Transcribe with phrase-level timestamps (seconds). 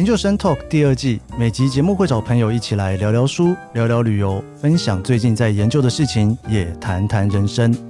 [0.00, 7.89] 研究生 Talk 第二季，每集节目会找朋友一起来聊聊书、聊聊旅游，分享最近在研究的事情，也谈谈人生。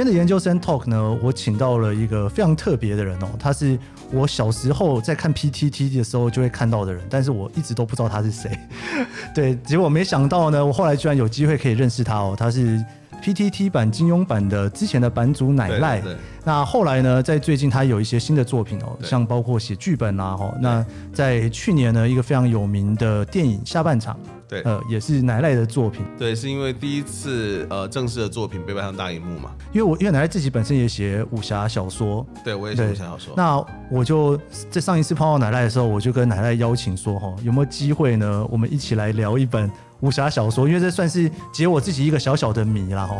[0.00, 3.78] 今天的研究生 Talk 呢，我请到了一个非常特别的人哦，他是
[4.10, 8.50] 我小时候在看 PTT 的时候就会看到的人，但是我一直都不知道他是谁。
[9.34, 12.82] 对，结果没想到呢，我后来居然有机会可以认识他哦，他是
[13.20, 16.02] PTT 版金庸版的之前的版主奶赖。
[16.42, 20.54] 那后来呢，在最近他有一些新的作品哦，像包括写剧本啊，哈。
[20.60, 24.14] 那在去年呢，一个非常有名的电影《下半场》。
[24.48, 26.04] 对，呃，也是奶赖的作品。
[26.18, 29.52] 对，是因为第一次呃正式的作品被搬上大荧幕嘛。
[29.70, 33.34] 因为我因为奶赖自己本身也写武侠小说，对我也写武侠小说。
[33.36, 34.36] 那我就
[34.68, 38.44] 在上一次碰到奶赖的时候，我就跟奶赖邀请说，哈，有没有机会呢？
[38.50, 43.18] 我们一起来聊一本武侠小说，因为这算是解我自己一个小小的谜啦，哈。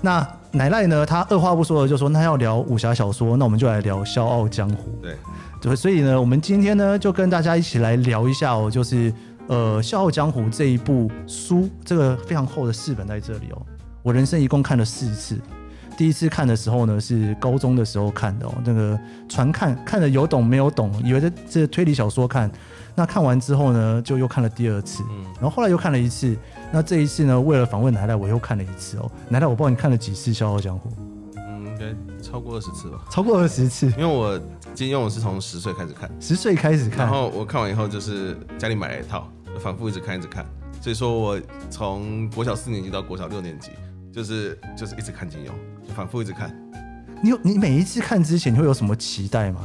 [0.00, 4.90] 那奶奶呢，他二话不说的就说，那要聊武侠小说，那我们就来聊《笑傲江湖》。
[5.02, 5.16] 对，
[5.60, 9.12] 对，所以呢，我们今天呢就跟大家一起来聊一下哦，就是。
[9.48, 13.62] 呃，《笑傲江湖》这一部书，这个非常厚的四本在这里哦。
[14.02, 15.38] 我人生一共看了四次，
[15.96, 22.50] 第一次看的时候呢是高中的时候看的哦，那个传看看的有懂没有懂，以为这这推理小说看。
[22.94, 26.34] 那看完之后呢，就又看了第二次，嗯，然后后来又看了一次。
[26.72, 29.10] 那这一次呢，为了访问奶奶，我又看了一次哦。
[29.28, 30.88] 奶奶，我不知道你看了几次《笑傲江湖》？
[31.36, 33.04] 嗯，应该超过二十次吧。
[33.10, 34.40] 超过二十次，因为我
[34.74, 39.28] 金庸我是从十岁开始看，十岁开始看，然后我看完以后就是家里买了一套。
[39.58, 40.44] 反复一直看，一直看，
[40.82, 43.70] 所以说我从国小四年级到国小六年级，
[44.12, 46.54] 就是就是一直看金庸，就反复一直看。
[47.22, 49.62] 你有你每一次看之前，你会有什么期待吗？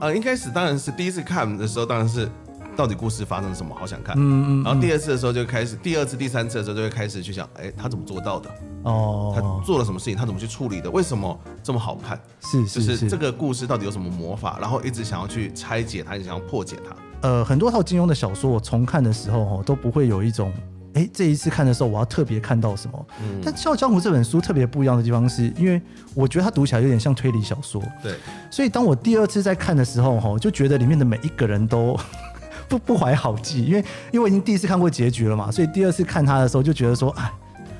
[0.00, 2.28] 呃，一开始当然是第一次看的时候，当然是
[2.76, 4.14] 到底故事发生了什么，好想看。
[4.16, 4.64] 嗯嗯，嗯。
[4.64, 8.50] 然后第二次的时候就开始，第二次、第三次的时候就会开始去想，哎，他怎么做到的？
[8.82, 10.16] 哦，他做了什么事情？
[10.16, 10.90] 他怎么去处理的？
[10.90, 12.20] 为什么这么好看？
[12.40, 14.58] 是是是，就是这个故事到底有什么魔法？
[14.60, 16.96] 然后一直想要去拆解它，一直想要破解它。
[17.28, 20.52] 呃，很多套金庸的小说，我重看的时候哈，都不会有一种，
[20.96, 23.06] 哎、欸，这一次看的时候，我要特别看到什么。
[23.22, 23.40] 嗯。
[23.44, 25.80] 但《笑傲江湖》这本书特别不一样的地方，是因为
[26.14, 27.82] 我觉得它读起来有点像推理小说。
[28.02, 28.14] 对。
[28.50, 31.96] 所以当我第二次在看的时候，哈，就觉得里面的每一个人都
[32.68, 33.78] 不不怀好意，因为
[34.10, 37.30] 因为我已经第一次看过结局了嘛，所以第二次看他的时候就觉得说，哎，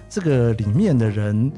[0.09, 1.51] 这个里面的人。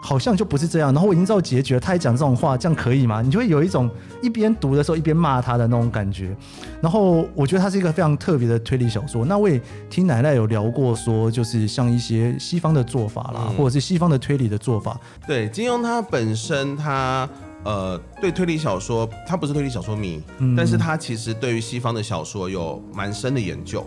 [0.00, 3.20] 好像就不是这样，然后我已经知道结局了，他还讲这种话，这样可以吗？
[3.20, 3.90] 你就会有一种
[4.22, 6.36] 一边读的时候一边骂他的那种感觉。
[6.80, 9.24] 然后我觉得它是一个非常特别的推理小说。
[9.24, 9.60] 那我也
[9.90, 14.98] 听奶奶有聊过，说就是像一些西方的做法啦，嗯、或者是西方的推理的做法。
[15.26, 17.28] 对，金庸他本身他
[17.64, 23.84] 呃对推理小说，他不是推理小说迷，嗯、但是他其实对于西方的小说有蛮深的研究。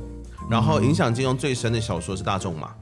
[0.49, 2.73] 然后影响金庸最深的小说是大仲马。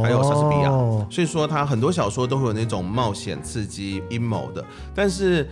[0.00, 0.70] 还有莎士比亚，
[1.10, 4.64] 所以说他很多小说都会有那种冒险、刺激、阴谋的。
[4.94, 5.46] 但是，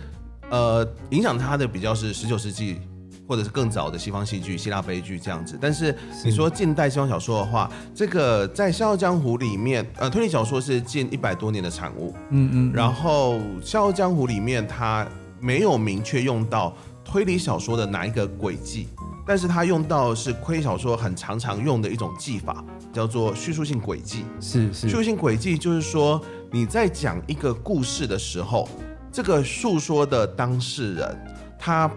[0.49, 2.79] 呃，影响他的比较是十九世纪
[3.27, 5.55] 或者是更早的西方戏剧、希腊悲剧这样子。
[5.61, 12.11] 但是你说近代西方小说的话，这个在《笑傲江湖》里面，呃，推理小说是近一百多年的产物。
[12.31, 12.71] 嗯嗯。
[12.73, 15.07] 然后《笑傲江湖》里面，它
[15.39, 16.75] 没有明确用到
[17.05, 18.87] 推理小说的哪一个轨迹。
[19.25, 24.25] 但是他用到的是推理小说很常常用的一种技法，叫做叙述性轨迹。
[24.39, 26.21] 是是，叙述性轨迹就是说
[26.51, 28.67] 你在讲一个故事的时候，
[29.11, 31.17] 这个诉说的当事人
[31.59, 31.89] 他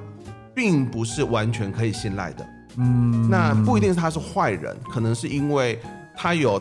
[0.55, 2.47] 并不是完全可以信赖的。
[2.77, 5.81] 嗯，那不一定是他是坏人，可能是因为
[6.17, 6.61] 他有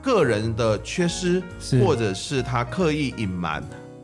[0.00, 1.42] 个人的缺失，
[1.84, 3.62] 或者是他刻意隐瞒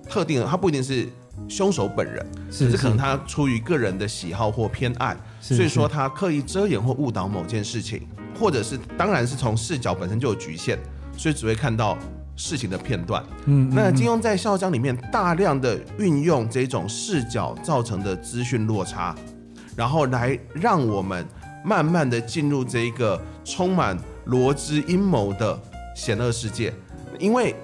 [0.09, 1.09] 特定的，他不一定是
[1.49, 5.17] 凶手本人，只是可能他出于个人的喜好或偏爱。
[5.41, 8.07] 所以说他刻意遮掩或误导某件事情，
[8.39, 10.79] 或者是当然是从视角本身就有局限，
[11.17, 11.97] 所以只会看到
[12.37, 13.25] 事情的片段。
[13.47, 19.15] 嗯，那金庸在《笑傲江》里面大量的运用这种视角造成的资讯落差，
[19.77, 21.27] 然后来让我们
[21.65, 25.59] 慢慢的进入这一个充满罗织阴谋的
[25.97, 26.73] 险恶世界。
[27.19, 27.55] 因为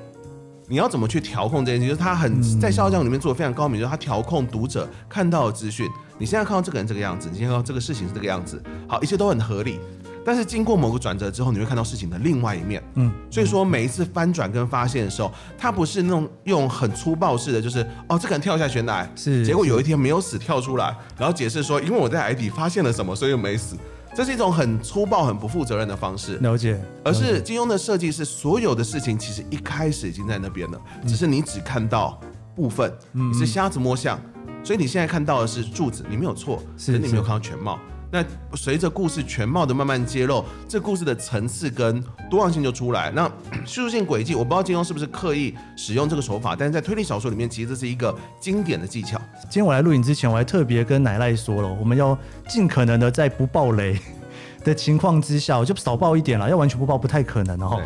[0.66, 5.86] 你要怎么去调控这件事情，就是他很在《笑傲江湖》里面做的非常高明，就是他调控读者看到的资讯。
[6.18, 9.78] 你现在看到这个人这个样子，你现在看到这个事情是这个样子，好，一切都很合理。
[10.26, 12.82] 但是经过某个转折之后，你会看到事情的另外一面。
[12.94, 23.76] 嗯，所以说每一次翻转跟发现的时候，他不是那种用很粗暴式的，就是哦，这个人跳下悬崖，是，结果有一天没有死跳出来，然后解释说，因为我在海底发现了什么，所以又没死。
[24.14, 26.36] 这是一种很粗暴、很不负责任的方式。
[26.36, 26.80] 了解。
[27.04, 32.20] 而是金庸的设计是，所有的事情其实一开始已经在那边了，只是你只看到
[32.54, 34.20] 部分，你是瞎子摸象。
[34.62, 37.78] 所以你现在看到的是柱子，你没有错，是是你没有看到全貌。
[38.14, 38.24] 那
[38.54, 42.00] 随着故事全貌的慢慢揭露，这故事的层次跟
[42.30, 43.10] 多样性就出来。
[43.10, 43.28] 那
[43.66, 49.20] 叙述性轨迹，我不知道金庸是不是刻意使用这个手法，但是在推理小说里面，其实这是一个经典的技巧。
[49.42, 52.16] 今天我来录影之前，我还特别跟奶奶说了，我们要
[52.46, 53.98] 尽可能的在不爆雷
[54.62, 57.82] 的情况之下，我就少爆一点了，要完全不爆不太可能哦。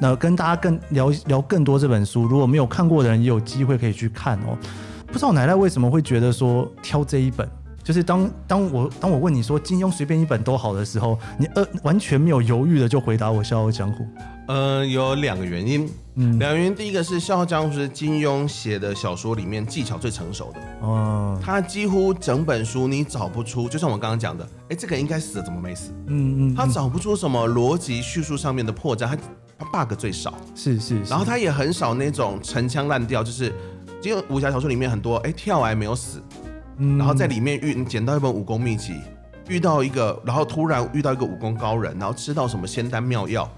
[0.00, 4.58] 那跟大家更聊聊更多这本书，如果没有看过的人，也有机会可以去看哦。
[5.06, 7.48] 不知道奶奶为什么会觉得说挑这一本。
[7.88, 14.04] 就是当当我当我问你说金庸随便一本都好的时候，你呃完全没有犹豫的就回答我《笑傲江湖》。
[14.46, 25.90] 呃，有两个原因，嗯，两个原因，第一个是《笑傲江湖》是金庸写的小说里面技巧最成熟的，哦，他几乎整本书你找不出，就像我刚刚讲的，哎，这个应该死了，怎么没死？
[26.08, 29.16] 嗯嗯，他找不出什么逻辑叙述上面的破绽，他
[29.58, 33.50] 他 bug 最少，是是，然后他也很少那种陈腔滥调，就是
[34.02, 36.22] 因为武侠小说里面很多，哎，跳崖没有死。
[36.78, 38.94] 然后在里面遇捡到一本武功秘籍，
[39.48, 43.50] 遇到一个，然后突然遇到一个武功高人，然后吃到什么仙丹妙药，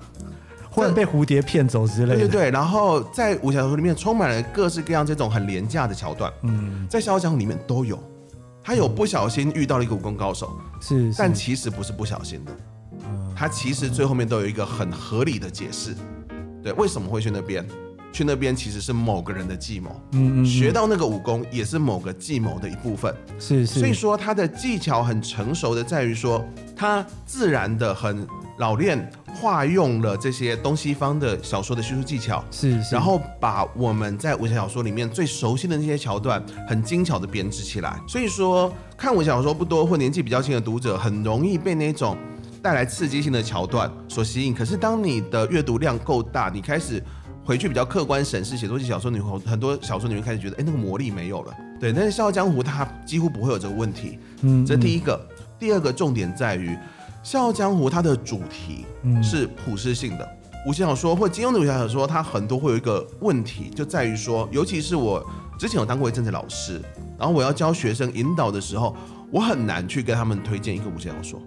[0.70, 2.20] 忽然被蝴蝶骗走之类的。
[2.20, 6.32] 对对对，然后在武侠小说里面充满了各式各样这种很廉价的桥段。
[6.42, 7.98] 嗯，在《笑傲江湖》里面都有，
[8.62, 10.50] 他有不小心遇到了一个武功高手，
[10.80, 12.52] 是，但其实不是不小心的，
[13.36, 15.94] 他其实最后面都有一个很合理的解释，
[16.62, 17.66] 对，为什么会去那边。
[18.12, 26.44] 去那边其实是某个人的计谋，嗯，嗯嗯，学到那个武功也是某个计谋的一部分，是是，所以说他的技巧很成熟的在于说，
[26.76, 28.26] 他自然的很
[28.58, 42.16] 老练化用了这些东西方的小说的叙述技巧，是是，然后把我们在武侠小说里面最熟悉的那些桥段很精巧的编织起来，所以说看武侠小说不多或年纪比较轻的读者很容易被那种
[42.60, 47.02] 带来刺激性的桥段所吸引，可是当你的阅读量够大，你开始。
[47.44, 51.54] 回去比较客观审视写作系小说，你会很多小说你会开始觉得，哎，那个魔力没有了。
[51.80, 54.18] 对，但是《笑傲江湖》它几乎不会有这个问题。
[54.42, 55.20] 嗯，这第一个。
[55.58, 56.70] 第二个重点在于，
[57.22, 58.86] 《笑傲江湖》它的主题
[59.22, 60.28] 是普世性的。
[60.66, 65.22] 武侠小说或金庸的武侠小说，它很多会有一个问题，就在于说，尤其是我
[65.58, 66.80] 之前有当过一阵子老师，
[67.18, 68.94] 然后我要教学生引导的时候，
[69.30, 71.42] 我很难去跟他们推荐一个武侠小说。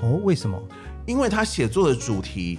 [0.00, 0.58] 哦，为什么？
[1.06, 2.58] 因为他写作的主题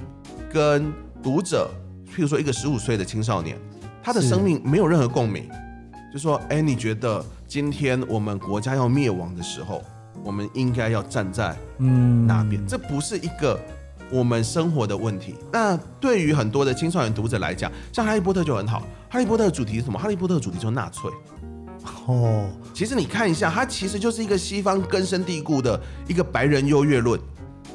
[0.51, 0.91] 跟
[1.21, 1.69] 读者。
[2.13, 3.57] 譬如说，一个十五岁的青少年，
[4.03, 5.49] 他的生命没有任何共鸣，
[6.13, 9.83] 就说：“哎，你觉得今天我们国家要灭亡的时候，
[10.23, 12.63] 我们应该要站在嗯哪边？
[12.67, 13.59] 这不是一个
[14.11, 15.33] 我们生活的问题。
[15.51, 18.79] 那对于很多的青少年读者来讲，像《哈利波特》就很好，
[19.11, 19.97] 《哈利波特》的主题是什么？
[20.01, 21.09] 《哈利波特》的主题就是纳粹。
[22.05, 27.19] 哦，其实你看一下，它其实就是一个西方根深蒂固的一个白人优越论。”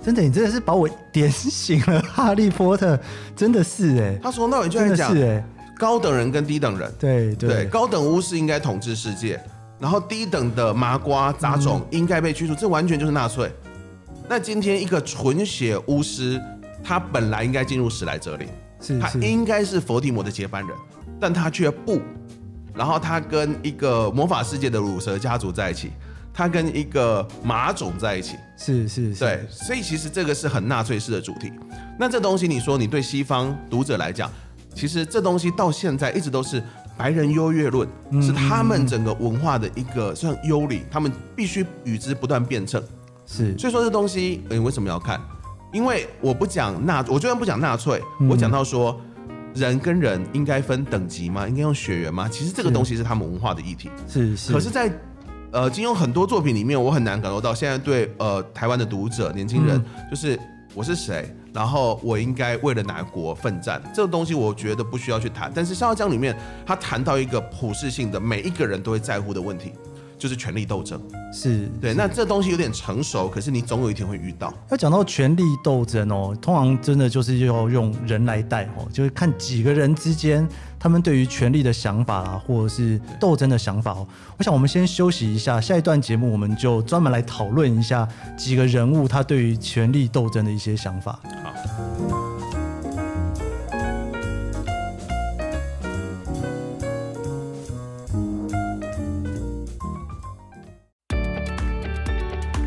[0.08, 2.00] 真的，你真的是把我点醒了。
[2.00, 2.99] 哈利波特。
[3.37, 5.44] 真的是哎、欸，他从那里就在讲，是哎，
[5.76, 9.38] 高等人跟低等人，对对，对，高等巫师应该统治世界，
[9.78, 13.52] 然后低等的麻瓜杂种应该被驱逐，这完全就是纳粹。
[14.26, 16.40] 那今天一个纯血巫师，
[16.82, 18.49] 他本来应该进入史莱哲林，
[18.81, 20.75] 是，他应该是佛地魔的接班人，
[21.20, 22.00] 但他却不，
[22.75, 25.93] 然后他跟一个魔法世界的乳蛇家族在一起。
[26.32, 31.52] 他跟一个马种在一起，是是，是，对，所以其实这个是很纳粹式的主题。
[31.99, 34.28] 那这东西，你说你对西方读者来讲，
[34.75, 36.62] 其实这东西到现在一直都是
[36.96, 37.88] 白人优越论，
[38.20, 42.82] 是他们整个文化的一个算优礼，他们必须与之不断辩证。
[43.24, 45.20] 是，所以说这东西，你为什么要看？
[45.72, 48.98] 因为我不讲纳，我就算不讲纳粹，我讲到说
[49.55, 51.46] 人跟人应该分等级吗？
[51.46, 52.29] 应该用血缘吗？
[52.29, 53.91] 其实这个东西是他们文化的议题。
[54.08, 54.91] 是是，可是，在
[55.50, 60.38] 呃，金庸很多作品里面，我很难感受到现在对呃台湾的读者、年轻人，就是
[60.74, 65.50] 我是谁，然后我应该为了哪国奋战，这个东西我觉得不需要去谈。
[65.55, 66.36] 但是《笑傲江湖》里面，
[66.67, 69.72] 他谈到一个普世性的，每一个人都会在乎的问题。
[70.19, 71.00] 就是权力斗争，
[71.32, 71.94] 是对。
[71.94, 74.52] 那这东西有点成熟，可是你总有一天会遇到。
[74.69, 80.44] 要讲到权力斗争哦，通常真的就是要用人来带哦，就是看几个人之间
[80.79, 84.06] 他们对于权力的想法啊，或者是斗争的想法哦。
[84.37, 88.06] 我想我们先休息一下，下一段节目我们就专门来讨论一下
[88.37, 91.19] 几个人物他对于权力斗争的一些想法。
[91.43, 91.53] 好。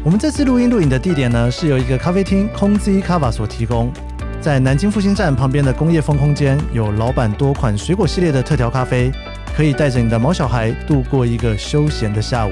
[0.04, 3.94] 我们这次录音录影的地点呢，是由一个咖啡厅空 Z Kava 所提供，
[4.42, 9.12] 在南京复兴站旁边的工业风空间，有老板多款水果系列的特调咖啡，
[9.56, 12.52] 可以带着你的毛小孩度过一个休闲的下午。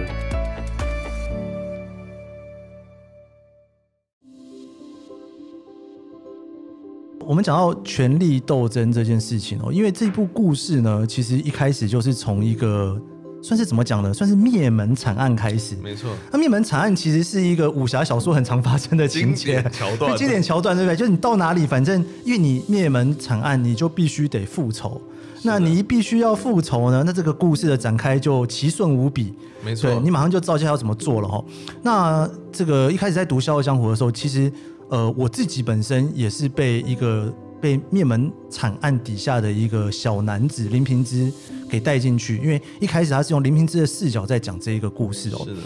[7.25, 13.01] 我们讲到权力斗争这件事情哦，因为这部故事呢，其实一开始就是从一个
[13.41, 14.13] 算是怎么讲呢？
[14.13, 15.75] 算是灭门惨案开始。
[15.81, 20.95] 没错，那灭门惨案其实是一个武侠小说很常发生的情节桥段，经典桥段，对不对？
[20.95, 25.01] 就是你到哪里，反正因为你灭门惨案，你就必须得复仇。
[25.43, 29.33] 那你一必须要复仇呢，那这个故事的展开就奇顺无比。
[29.63, 31.41] 没错，你马上就知道接下来要怎么做了哈。
[31.81, 34.51] 那这个一开始在读《笑傲江湖》的时候，其实
[34.89, 41.31] 呃我自己本身也是被一个被灭门惨案底下的一个小男子林平之
[41.69, 45.41] 给带进去，因为一开始他是用林平之的视角在讲这一个故事哦。
[45.45, 45.61] 是的。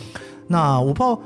[0.47, 1.19] 那我不知道。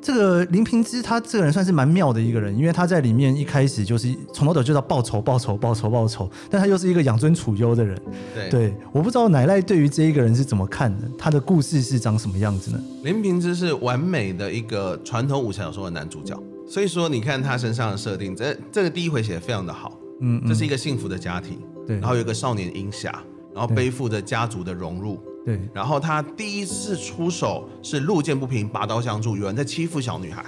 [0.00, 8.00] 这个林平之他这个人算是蛮妙的一个人，因为他在里面一开始就是从头到尾就到报仇、报仇、报仇、报仇，但他又是一个养尊处优的人。
[8.32, 12.80] 对，对，我不知道奶奶对于这一个人是怎么看的，他的故事是长什么样子呢？
[13.02, 19.97] 林平之是完美的一个传统武侠小说的男主角，所以说你看他身上的设定，这这个第一回写的非常的好。
[20.20, 23.22] 嗯，嗯，这是一个幸福的家庭，对，然后有一个少年英侠，
[23.54, 25.18] 然后背负着家族的荣辱。
[25.44, 30.44] 对，然后他第一次出手是路见不平，拔刀相助，有人在欺负小女孩，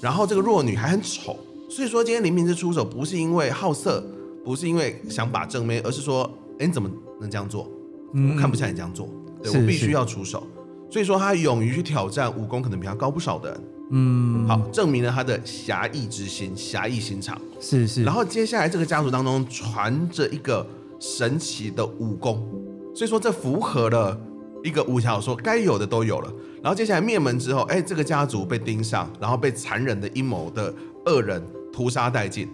[0.00, 1.36] 然后这个弱女孩很丑，
[1.68, 4.02] 所以说今天林平之出手不是因为好色，
[4.42, 7.70] 不是因为想把正妹，而是说，哎，你怎么能这样做？
[8.14, 9.06] 我看不下你这样做，
[9.42, 10.46] 对，我必须要出手。
[10.90, 17.40] 所以说他勇于去挑战武功可能比他高不少的人，嗯，好，证明了他的侠义之心、侠义心肠。
[17.60, 18.04] 是是。
[18.04, 20.66] 然后接下来这个家族当中传着一个
[21.00, 22.46] 神奇的武功，
[22.94, 24.18] 所以说这符合了。
[24.64, 26.28] 一个武侠小说该有的都有了，
[26.60, 30.74] 然后接下来灭门之后，哎，这个家族被盯上，然后被残忍的阴谋的
[31.06, 31.40] 恶人
[31.72, 32.48] 屠杀殆尽，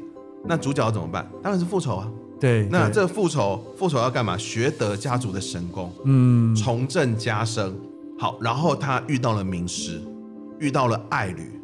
[0.45, 1.27] 那主角怎么办？
[1.43, 2.07] 当然是复仇啊。
[2.39, 4.37] 对，那这复仇复仇要干嘛？
[4.37, 7.75] 学得家族的神功，嗯，重振家声。
[8.19, 9.99] 好，然后他遇到了名师，
[10.65, 11.61] 遇到了爱侣，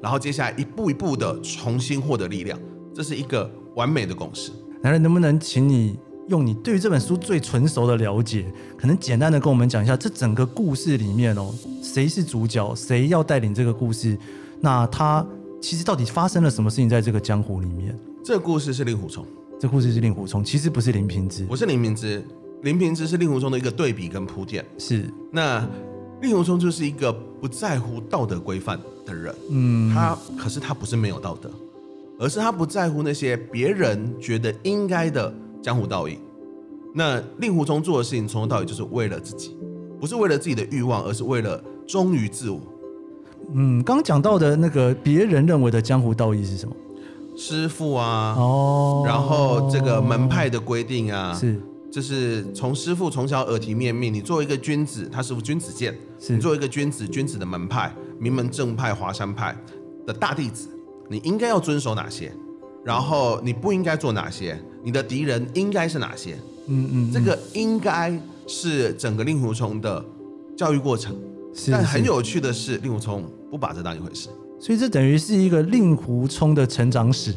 [0.00, 2.56] 然后接下来一步一步的重新获得力量，
[2.94, 4.52] 这是一个完美的公式。
[4.80, 5.98] 男人能不能请你？
[6.28, 8.46] 用你对于这本书最纯熟的了解，
[8.78, 14.16] 可能简单的跟我们讲一下这整个故事里面哦，谁是主角，谁要带领这个故事？
[14.58, 15.26] 那他
[15.60, 17.94] 其实到底发生了什么事情在这个江湖里面？
[18.24, 19.26] 这个故事是令狐冲，
[19.60, 22.24] 这故事是令狐冲，其实不是林平之，不是林平之，
[22.62, 24.64] 林平之是令狐冲的一个对比跟铺垫。
[24.78, 25.62] 是，那
[26.22, 27.12] 令狐冲就是一个
[27.44, 31.50] 不在乎道德规范的人，嗯，他可是他不是没有道德，
[32.18, 35.30] 而是他不在乎那些别人觉得应该的。
[35.62, 36.18] 江湖道义，
[36.94, 39.54] 那令狐冲做的事情从头到尾就是为了自己，
[40.00, 42.60] 不是为了自己的欲望，而是为了忠于自我。
[43.52, 46.74] 嗯，刚刚讲到的那个别人认为的江湖道义是什么？
[47.36, 51.60] 师傅啊，哦，然后这个门派的规定啊，是，
[51.94, 55.96] 就是从师傅从小耳提面命，你作为一个君子，他师傅君子剑，
[56.28, 59.56] 你作为一个君子，君子的门派，名门正派华山派
[60.04, 60.66] 的大弟子，
[61.08, 62.32] 你应该要遵守哪些？
[62.84, 64.60] 然后你不应该做哪些？
[64.82, 66.36] 你的敌人应该是哪些？
[66.66, 70.04] 嗯嗯，这个应该是整个令狐冲的
[70.56, 71.16] 教育过程。
[71.54, 73.22] 是，但很有趣的是，令狐冲
[73.52, 74.28] 不把这当一回事。
[74.58, 77.32] 所以这等于是一个令狐冲的成长史，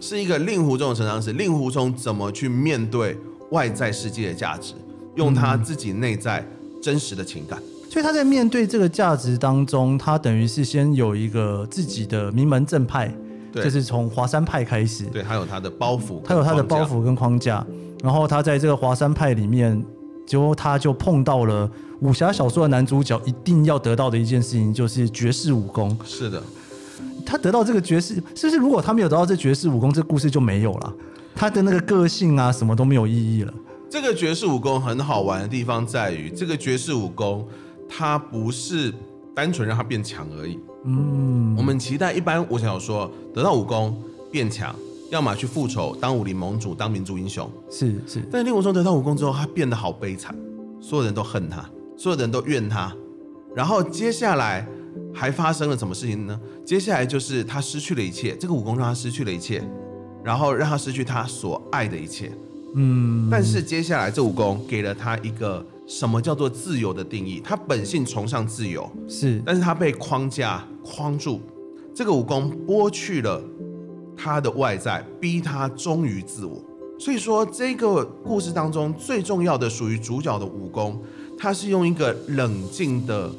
[0.00, 1.34] 是一个令狐冲的成长史。
[1.34, 3.14] 令狐冲怎么去面对
[3.50, 4.74] 外在世界的价值，
[5.14, 6.46] 用他自己内在
[6.82, 7.58] 真实的情感。
[7.90, 13.12] 所以他在面对这个价值当中，他等于是先有一个自己的名门正派。
[13.50, 17.66] 就是从华山派开始，对，还有他的包袱，他有他的包袱跟框架，
[18.04, 19.82] 然后他在这个华山派里面，
[20.26, 21.68] 结果他就碰到了
[22.00, 25.98] 武侠小说的男主角一定要得到的一件事情，就是绝世武功。
[26.04, 26.40] 是的，
[27.26, 28.58] 他得到这个绝世，是不是？
[28.58, 30.94] 如果他没有得到这绝世武功，这故事就没有了，
[31.38, 33.54] 他的那个个性啊，什么都没有意义了。
[33.88, 37.46] 这个绝世武功很好玩的地方在于，这个绝世武功，
[37.88, 38.92] 它不是
[39.36, 40.58] 单纯让他变强而已。
[40.84, 43.96] 嗯，我们期待一般武侠小说得到武功
[44.32, 44.74] 变强，
[45.10, 48.20] 要么去复仇当武林盟主当民族英雄，是是。
[48.32, 50.34] 但令狐冲得到武功之后，他变得好悲惨，
[50.80, 51.64] 所有人都恨他，
[51.96, 52.92] 所有人都怨他。
[53.54, 54.66] 然后接下来
[55.14, 56.38] 还发生了什么事情呢？
[56.66, 59.62] 接下来就是他失去了一切，这个武功让他失去了一切，
[60.24, 62.32] 然后让他失去他所爱的一切。
[62.74, 65.64] 嗯，但是接下来这武功给了他一个。
[65.88, 67.40] 什么叫做自由的定义？
[67.42, 71.40] 他本性崇尚自由，是，但是他被框架框住，
[71.94, 73.42] 这个武功剥去了
[74.14, 76.62] 他的外在，逼他忠于自我。
[76.98, 81.02] 所以说，这个故事当中最重要的属于主角的武功，
[81.38, 83.30] 他是用一个冷静的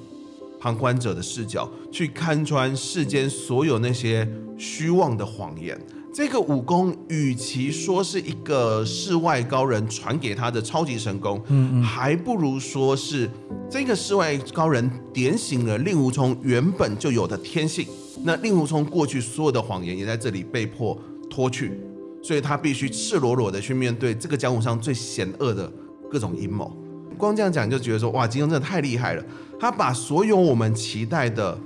[0.59, 5.79] 旁观者的视角去看穿世间所有那些虚妄的谎言。
[6.19, 13.29] 这个武功，与其说是一个世外高人传给他的超级神功，嗯嗯，还不如说是
[13.71, 17.87] 这个世外高人点醒了令狐冲原本就有的天性。
[18.21, 21.79] 那令狐冲过去所有的谎言也在这里被迫脱去，
[22.21, 25.71] 所以他必须赤裸裸的去面对这个江湖上最险恶的
[26.11, 26.69] 各种阴谋。
[27.17, 29.23] 光这样讲就觉得说，哇，金庸真的太厉害了，
[29.57, 31.57] 他把所有我们期待的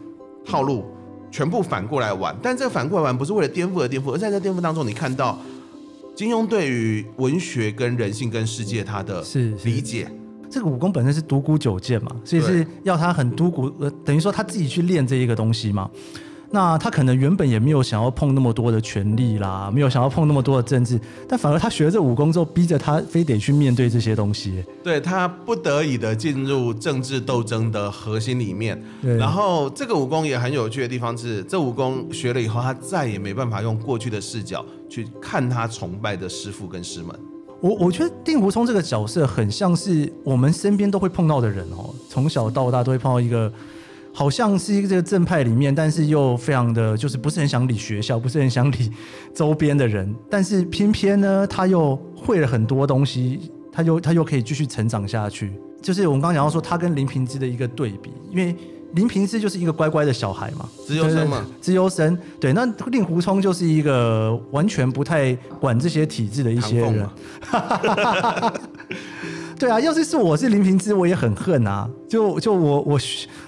[0.46, 0.86] 套路
[1.34, 5.40] 全部反过来玩，但这个反过来玩不是为了颠覆而颠覆，而在这颠覆当中，你看到
[6.16, 9.24] 金庸对于文学跟人性跟世界他的
[9.64, 10.08] 理解。
[10.48, 15.90] 这个武功本身是独孤九剑嘛，所以是要他很独孤，呃，等于说他自己去练这一个东西嘛。
[16.54, 24.64] 那他可能原本也没有想要碰那么多的权力啦，没有想要碰那么多的政治，但反而他学了这武功之后，逼着他非得去面对这些东西。
[24.84, 28.80] 对，他不得已的进入政治斗争的核心里面。
[29.02, 29.18] 对。
[29.18, 37.16] 然后这个武功也很有趣的地方是，这武功学了以后，他再也没办法用过去的视角去看他崇拜的师傅跟师门。
[37.62, 43.52] 我我觉得令狐冲这个角色很像是我们身边都会碰到的人哦，从小到大都会碰到一个，
[44.14, 48.92] 好像是一个这个正派里面，但是又非常的就是不是很想理学校，不是很想理
[49.34, 55.52] 周边的人，但是偏偏呢他又会了很多东西，他又他又可以继续成长下去，
[55.82, 58.56] 就是我们刚刚讲到说他跟林平之的一个对比，因为。
[58.94, 62.16] 林平之就是一个乖乖的小孩嘛，资优生嘛，资优生。
[62.40, 67.10] 对，那令狐冲就是一个完全不太管这些体制的一些人。
[69.64, 71.90] 对啊，要是是我是林平之，我也很恨啊。
[72.10, 73.00] 就就我我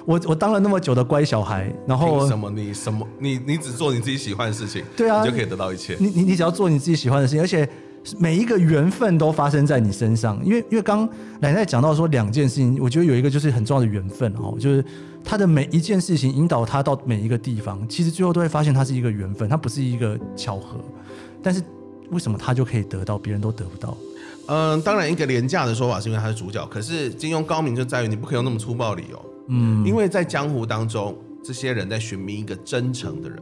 [0.06, 5.98] 我我当了那么久的乖小孩，然后什么你什么你你只做你自己喜欢的事情，对啊，你就可以得到一切。
[6.00, 7.68] 你你你只要做你自己喜欢的事情，而且
[8.18, 10.40] 每一个缘分都发生在你身上。
[10.42, 11.06] 因为因为刚
[11.42, 14.84] 奶奶讲到说两件事情，我觉得有一个就是很重要的缘分哦，就是。
[15.28, 20.78] 他的每一件事情引导他到每一个地方，其实最后都会发现他是一个缘分，他不是一个巧合。
[21.42, 21.60] 但是
[22.12, 23.98] 为什么他就可以得到，别人都得不到？
[24.48, 26.66] 嗯，当然一个廉价的说法是因为他是主角。
[26.68, 29.26] 可是金庸高明就在于你不可以用那么粗暴的理由。
[29.48, 33.40] 嗯，因为在江湖当中，这些人在寻觅一个真诚的人。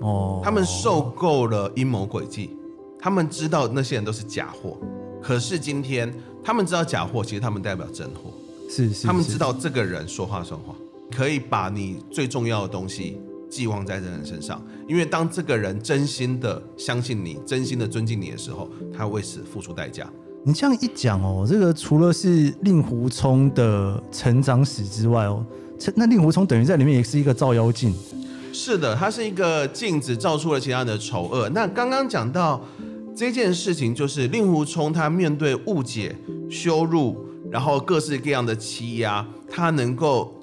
[0.00, 2.50] 哦，他们受够了阴谋诡计，
[2.98, 4.78] 他们知道那些人都是假货。
[5.22, 8.30] 可是今天他们知道假货，其实他们代表真货。
[8.68, 10.74] 是是，是，他们知道这个人说话算话。
[11.14, 20.10] 可以把你最重要的东西寄望在这人身上，因为当这个人真心的相信你，真心的尊敬你的时候，他为此付出代价。
[20.44, 25.44] 你这样一讲哦，这个除了是令狐冲的成长史之外哦，
[25.94, 27.94] 那令狐冲等于在里面也是一个照妖镜。
[28.52, 31.48] 是的，他是一个镜子，照出了其他的丑恶。
[31.50, 32.60] 那刚刚讲到
[33.14, 36.16] 这件事情，就是令狐冲他面对误解、
[36.50, 37.16] 羞辱，
[37.50, 40.34] 然后各式各样的欺压，他能够。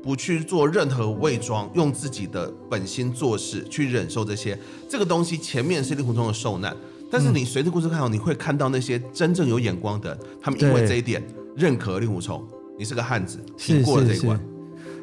[0.00, 4.56] 不去做任何伪装，用自己的本心做事，去忍受这些
[4.88, 5.36] 这个东西。
[5.36, 6.74] 前面是令狐冲的受难，
[7.10, 11.22] 但是你随着故事看到，你会看到那些真正有眼光的，他们因为这一点
[11.56, 12.42] 认可令狐冲，
[12.78, 14.40] 你是个汉子，挺过了这一关。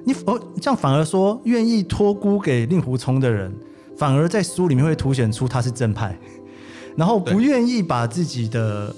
[0.03, 3.53] 你哦，这样反而说愿意托孤给令狐冲的人，
[3.97, 6.17] 反而在书里面会凸显出他是正派，
[6.95, 8.95] 然后不愿意把自己的。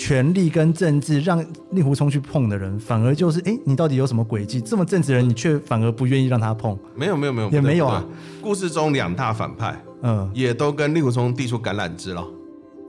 [0.00, 4.60] 权力跟政治让令狐冲去碰的人，反而就是哎、欸，你到底有什么诡计？
[4.60, 6.78] 这么正直的人，你却反而不愿意让他碰？
[6.94, 8.04] 没有没有没有，也没有啊。
[8.40, 12.24] 故事中两大反派，嗯，也都跟令狐冲递出橄榄枝了。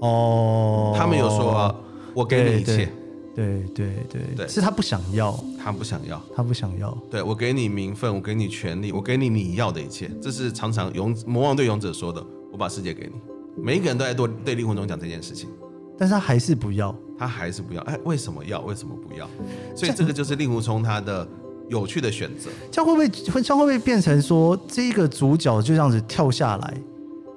[0.01, 1.75] 哦，他们有说，
[2.13, 2.89] 我给你一切。
[3.35, 6.97] 对对对对，对，对，是他不想要，他不想要，他不想要。
[7.09, 10.11] 对，我给你名分，我给你权利，我给你你要的一切。
[10.21, 13.19] 这是常常勇魔王对勇者说的，我把世界给你。
[13.61, 15.49] 每一个人都在对对令狐冲讲这件事情。
[15.97, 17.81] 但是他还是不要，他还是不要。
[17.83, 18.59] 哎，为什么要？
[18.61, 19.29] 为什么不要？
[19.75, 21.25] 所以这个就是令狐冲他的
[21.69, 22.49] 有趣的选择。
[22.71, 26.73] 这样会不会会这样会不会变成说，这个主角就这样子跳下来，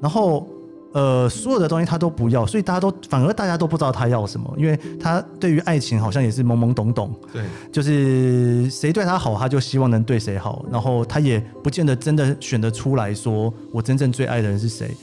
[0.02, 0.46] 然后
[0.92, 7.10] 呃，所有的东西他都不要，所以大家都反而大家都不知道他要什么，因为他对于爱情好像也是懵懵懂懂。
[7.32, 14.94] 对，就是谁对他好，他就希望能对谁好，然后他也不见得真的选得出来说，我真正最爱的人是谁。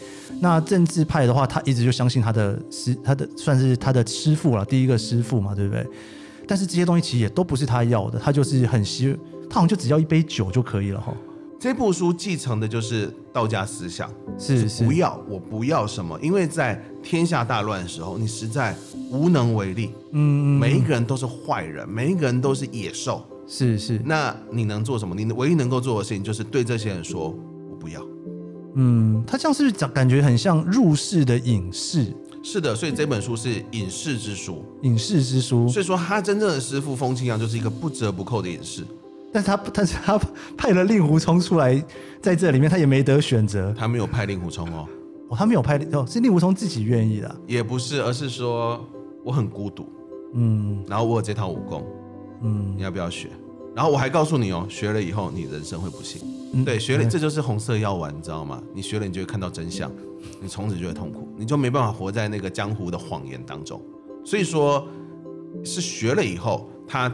[0.42, 5.84] 那政治派的话，他一直就相信他的师，他的算是他的师傅了，第一个师傅嘛，对不对？
[6.48, 9.18] 但是这些东西其实也都不是他要的，他就是很希，
[9.50, 11.12] 他好像就只要一杯酒就可以了哈。
[11.60, 18.76] 这部书继承的就是道家思想，是是不要，我不要什么，因为在天下大乱的时候，你实在
[19.10, 19.92] 无能为力。
[20.12, 23.26] 嗯，每一个人都是坏人，每一个人都是野兽。
[23.48, 25.16] 是是，那你能做什么？
[25.16, 27.34] 你唯一能够做的事情就是对这些人说，
[27.72, 28.06] 我不要。
[28.76, 32.14] 嗯，他这样是不是感觉很像入世的隐士？
[32.44, 35.70] 是的，所以这本书是隐士之书，隐士之书。
[35.70, 38.84] 所以说，他真正的师傅风清扬就是一个不折不扣的隐士。
[39.32, 40.20] 但是他， 但是他
[40.58, 41.84] 派了令狐冲出来，
[42.22, 43.74] 在这里面他也没得选择。
[43.78, 44.88] 他没有派令狐冲哦，
[45.30, 47.36] 哦，他没有派哦，是令狐冲自己愿意的。
[47.48, 48.84] 也不是，而是说
[49.24, 49.88] 我很孤独，
[50.34, 51.86] 嗯，然后我有这套武功，
[52.42, 53.30] 嗯，你要不要学？
[53.76, 56.22] 然后我还告诉你哦，学了以后你人生会不幸。
[56.52, 58.62] 嗯、对，学了这就是红色药丸，你知道吗？
[58.74, 59.92] 你学了，你就会看到真相，
[60.42, 63.80] 你从此就会痛苦，你就没办法活在那个江湖的谎言当中。
[64.26, 64.86] 所以说，
[65.64, 67.10] 是学了以后，他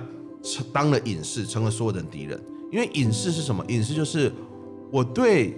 [0.71, 2.39] 当了隐士，成了所有人敌人。
[2.71, 3.63] 因为隐士是什么？
[3.67, 4.31] 隐士就是
[4.91, 5.57] 我对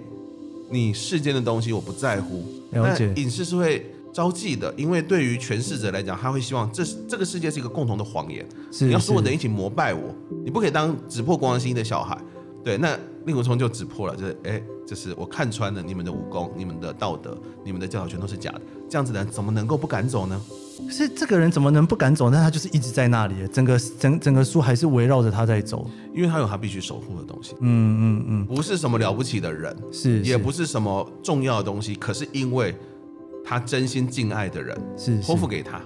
[0.70, 2.44] 你世间的东西我不在乎。
[2.72, 3.12] 了解。
[3.16, 8.46] 隐士是会招忌的，因为对于诠释者来讲，他会希望这这个世界是一个共同的谎言。
[8.70, 12.16] 是，你要所有人一起膜拜我，你不可以当只破光心的小孩。
[12.64, 20.40] 对，那令狐冲就指破了，就是哎，就是我看穿了你们的武功、你们的道德、你们的教导全都是假的，这样子的人怎么能够不敢走呢？
[20.78, 22.30] 可是这个人怎么能不敢走？
[22.30, 27.54] 那他就是一直在那里，整个整整个书还是围绕着他在走，因为他有他必须守护的东西。
[27.60, 32.74] 嗯嗯嗯，不是什么了不起的人，是，也不是什么重要的东西，可是因为
[33.44, 35.84] 他真心敬爱的人，是托付给他，是，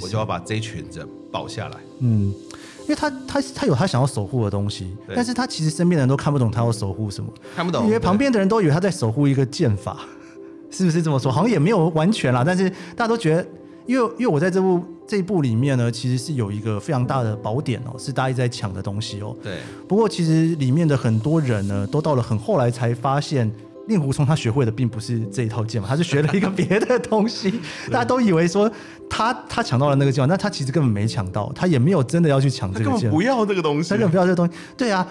[0.00, 1.76] 我就要把这群人保下来。
[2.00, 2.34] 嗯。
[2.82, 7.84] 因为他他他有他想要守护的东西，但是他其实身边的人都看不懂他要守护什么，看不懂。
[7.86, 10.00] 因为旁边的人都以为他在守护一个剑法，
[10.68, 11.30] 是不是这么说？
[11.30, 13.46] 好像也没有完全啦，但是大家都觉得，
[13.86, 19.34] 因为因为我在这部这一部里面呢，其实是有一个非常大的宝典哦，是大家一直在抢的东西哦。
[19.40, 19.58] 对。
[19.86, 23.48] 不过其实里面的很多人呢，都到了很后来才发现。
[23.88, 27.60] 令狐冲他学会的并不是这一套剑嘛， 他是学了一个别的东西。
[27.90, 28.70] 大家都以为说
[29.10, 33.10] 他他抢到了那个剑，那他其实根本没抢到，他也没有真的要去抢这个剑。
[33.10, 34.52] 不要这个东西，他根本不要这个东西。
[34.76, 35.06] 对啊，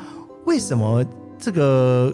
[0.45, 1.05] 为什么
[1.37, 2.13] 这个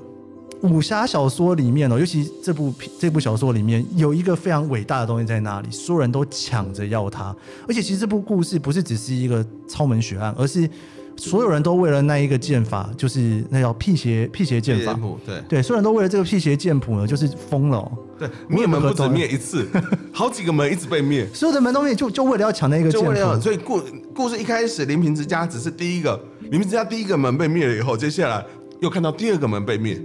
[0.61, 7.35] 武侠小说里面哦，尤其这部这部小说里面有一个非常伟大的东西在那里，所有人都抢着要它。
[7.67, 10.69] 而且其实这部故事不是只是一个超门血案，而是。
[11.17, 14.97] 所有人都为了那一个剑法，就是那叫辟邪辟邪剑法。
[15.25, 17.91] 对对，所有人都为了这个辟邪剑谱呢，就是疯了。
[18.17, 19.67] 对，灭门不止灭一次，
[20.11, 23.41] 好几个门一直被灭，所有的门都灭，就就为了要抢那个剑谱。
[23.41, 23.81] 所以故
[24.13, 28.43] 故事一开始，林平之家只是第一个，林平之家第一个门被灭了以后，接下来
[28.81, 30.01] 又看到第二个门被灭。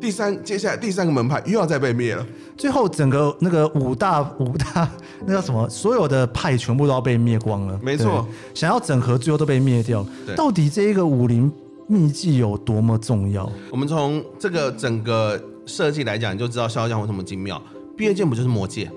[0.00, 2.24] 第三，接下来第三个门派又要再被灭了，
[2.56, 4.88] 最后整个那个五大 五大
[5.24, 5.68] 那叫什么？
[5.68, 7.78] 所有的派全部都要被灭光了。
[7.82, 10.06] 没错，想要整合，最后都被灭掉。
[10.36, 11.50] 到底这一个武林
[11.86, 13.50] 秘籍有多么重要？
[13.70, 17.60] 我们从这个整个设计来讲，你就知道《笑傲江湖》这么精妙。
[17.96, 18.90] 毕业剑不就是魔戒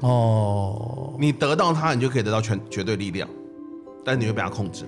[0.00, 3.28] 哦，你得到它，你就可以得到全绝对力量，
[4.04, 4.84] 但是你会被它控制。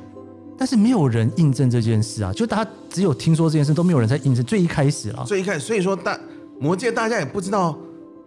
[0.59, 4.45] 但是没有人印证这件事啊，就大家只有听说这件事，都没有人在印证。
[4.45, 6.19] 最一开始啊，最一开始，所以说大
[6.61, 7.79] 魔界大家也不知道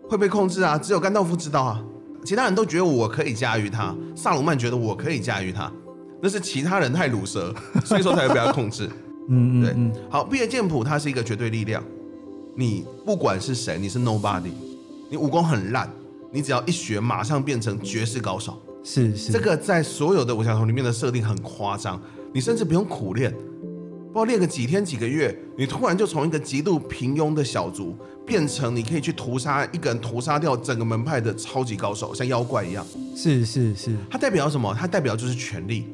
[0.07, 1.83] 会被控制啊，只有甘道夫知道啊，
[2.23, 5.69] 其他人都觉得我可以驾驭他，萨鲁曼觉得我可以驾驭他，
[6.21, 8.89] 那是其他人太鲁蛇， 所以说才会被他控制。
[9.27, 10.01] 嗯对嗯，对。
[10.09, 11.83] 好，毕业剑谱它是一个绝对力量，
[12.55, 14.51] 你不管是谁，你是 nobody，
[15.09, 15.89] 你武功很烂，
[16.31, 18.57] 你只要一学，马上变成绝世高手。
[18.83, 22.01] 是是，这个在所有的武侠图里面的设定很夸张。
[22.33, 32.85] 你甚至不用苦练，不知道练个几天几个月，你突然就从一个极度平庸的小卒，变成你可以去屠杀一个人，屠杀掉整个门派的超级高手，像妖怪一样。
[33.15, 34.73] 是是是，它代表什么？
[34.77, 35.85] 它代表就是权力。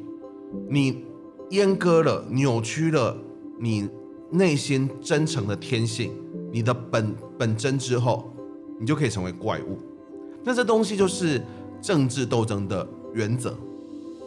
[0.68, 1.04] 你
[1.50, 3.16] 阉割了、扭曲了
[3.60, 3.88] 你
[4.30, 6.12] 内心真诚的天性，
[6.52, 8.32] 你的本本真之后，
[8.80, 9.78] 你就可以成为怪物。
[10.44, 11.42] 那这东西就是
[11.82, 13.56] 政治斗争的原则。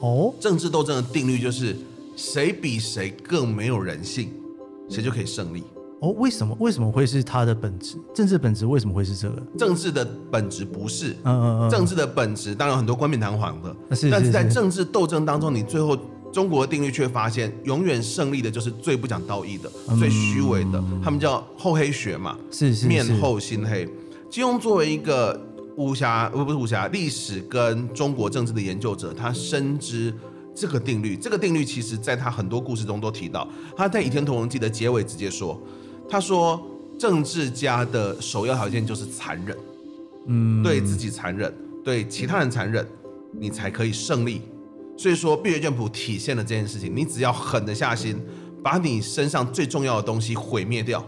[0.01, 1.75] 哦，政治斗争的定律就是。
[2.21, 4.29] 谁比谁更没有人性，
[4.87, 5.63] 谁就可以胜利。
[6.01, 6.55] 哦，为什么？
[6.59, 7.97] 为什么会是他的本质？
[8.13, 9.41] 政治本质为什么会是这个？
[9.57, 15.97] 政治的本质不是，嗯嗯嗯，政治的本质当然有很多冠冕堂皇的，是，但是在政治斗争当中，你最后
[16.31, 20.83] 中国的定律却发现，永远胜利的就是最不讲道义的、最虚伪的。
[21.03, 23.89] 他们叫厚黑学嘛，是是，面厚心黑。
[24.29, 25.39] 金庸作为一个
[25.75, 30.13] 武侠，不不是武侠，历史跟中国政治的研究者，他深知。
[30.53, 33.47] 这个定律，这个定律其实在他很多故事中都提到。
[33.75, 35.59] 他在《倚天屠龙记》的结尾直接说
[36.09, 36.61] ：“他说，
[36.99, 39.57] 政治家的首要条件就是残忍，
[40.27, 42.85] 嗯，对自己残忍，对其他人残忍，
[43.31, 44.41] 你才可以胜利。
[44.97, 46.93] 所以说，碧月剑谱体现了这件事情。
[46.93, 48.19] 你只要狠得下心，
[48.61, 51.03] 把你身上最重要的东西毁灭掉，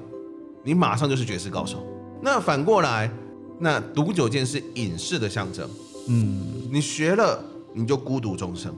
[0.63, 1.85] 你马上就是绝世高手。
[2.21, 3.11] 那反过来，
[3.59, 5.69] 那毒酒剑是隐士的象征，
[6.07, 8.73] 嗯，你学了，你就孤独终生。”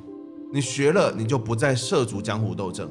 [0.55, 2.87] 你学了，你就不再涉足江湖斗争；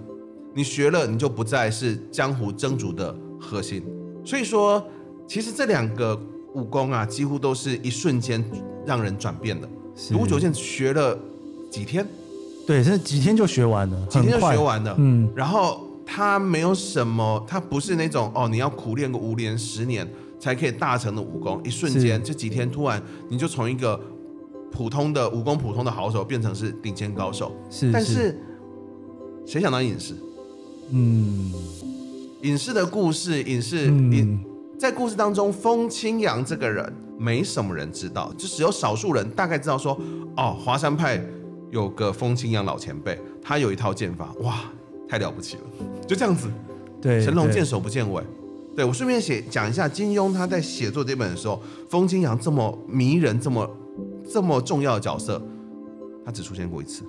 [0.52, 3.82] 你学了，你就不再是江湖争逐的核心。
[4.22, 4.86] 所以说，
[5.26, 6.14] 其实这两个
[6.52, 8.44] 武功啊，几乎都是一瞬间
[8.84, 9.66] 让人转变的。
[10.10, 11.18] 独孤九剑学了
[11.70, 12.06] 几天？
[12.66, 14.94] 对，是几天就学完了，几天就学完了。
[14.98, 20.06] 嗯，然后他没有什么，他不是那种哦，你要苦练个五年、十年
[20.38, 23.98] 才可以大成的武功，一瞬间这几天突然你就从一个。
[24.74, 27.92] 普通的武功，普通的好手变成是顶尖高手，是。
[27.92, 28.36] 但是
[29.46, 30.14] 谁想当隐士？
[30.90, 31.52] 嗯，
[32.42, 34.44] 隐士的故事，隐士隐、嗯、
[34.76, 39.96] 在故事当中，风清扬这个人没什么人知道，就只有少数人大概知道说，
[40.36, 41.24] 哦，华山派
[41.70, 44.64] 有个风清扬老前辈，他有一套剑法，哇，
[45.08, 45.62] 太了不起了，
[46.04, 46.48] 就这样子。
[47.00, 48.22] 对，神龙见首不见尾。
[48.74, 53.70] 对，我顺便写讲一下，金庸他在写作这本的时候，风清扬这么迷人、这么
[54.28, 55.40] 这么重要的角色，
[56.24, 57.04] 他只出现过一次。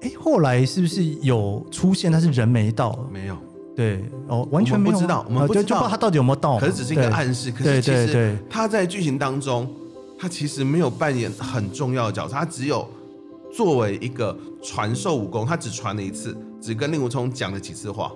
[0.00, 2.10] 哎，后来是不是有出现？
[2.12, 3.08] 但是人没到？
[3.12, 3.36] 没有。
[3.74, 6.58] 对，哦，完全没不知道，我们不知道他到底有没有到。
[6.58, 7.50] 可是只是一个暗示。
[7.50, 9.68] 可是其实他在剧情当中，
[10.16, 12.88] 他其实没有扮演很重要的角色，他只有
[13.52, 18.12] 作为一个传授武功，他只传了一次，只跟令狐冲讲了几次话，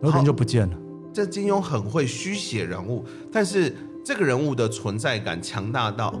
[0.00, 0.76] 然后人就不见了。
[1.12, 6.14] 这金庸很会虚写人物，但是这个人物的存在感强大到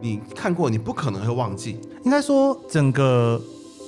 [0.00, 1.76] 你看过，你不可能会忘记。
[2.04, 3.40] 应该说，整个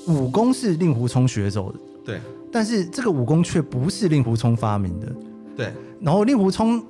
[0.06, 2.20] 武功是令狐冲学走的，对。
[2.52, 5.06] 但是这个武功却不是令狐冲发明的，
[5.56, 5.72] 对。
[6.00, 6.82] 然后令狐冲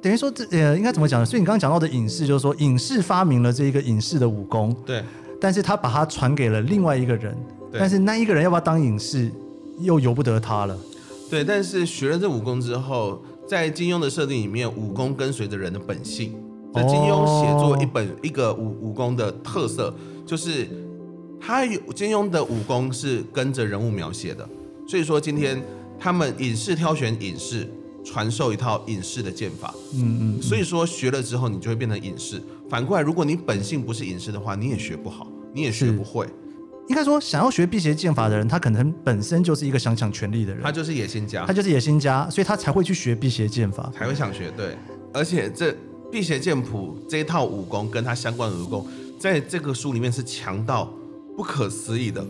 [0.00, 1.26] 等于说这呃，应该怎么讲呢？
[1.26, 5.02] 所以你刚刚讲到的隐士，就是说隐士发明了这一个隐士的武功，对。
[5.40, 7.36] 但是他把它传给了另外一个人，
[7.70, 7.78] 对。
[7.78, 9.30] 但是那一个人要不要当隐士，
[9.80, 10.78] 又由不得他了。
[11.28, 16.34] 对，但是学了这武功之后，在金庸的设定里面，武功跟随着人的本性。
[16.74, 19.94] 在金庸写作一本一个武武功的特色，
[20.26, 20.68] 就是
[21.40, 24.48] 他有金庸的武功是跟着人物描写的。
[24.88, 25.62] 所以说，今天
[25.98, 27.66] 他们隐士挑选隐士，
[28.04, 29.72] 传授一套隐士的剑法。
[29.94, 30.42] 嗯嗯。
[30.42, 32.42] 所以说学了之后，你就会变成隐士。
[32.68, 36.26] 反过来，如果你本性不是隐士的话，你也学不好，你也学不会。
[36.88, 44.50] 应该说，想要学辟邪剑法的人，他可能本身就是一个想抢权力的人，他就是野心家，他就是野心家，所以他才会去学辟邪剑法，才会想学。
[44.54, 44.76] 对，
[45.12, 45.74] 而且这
[46.10, 48.86] 辟邪剑谱这一套武功跟他相关的武功，
[49.18, 50.92] 在这个书里面是强到
[51.36, 52.24] 不可思议的。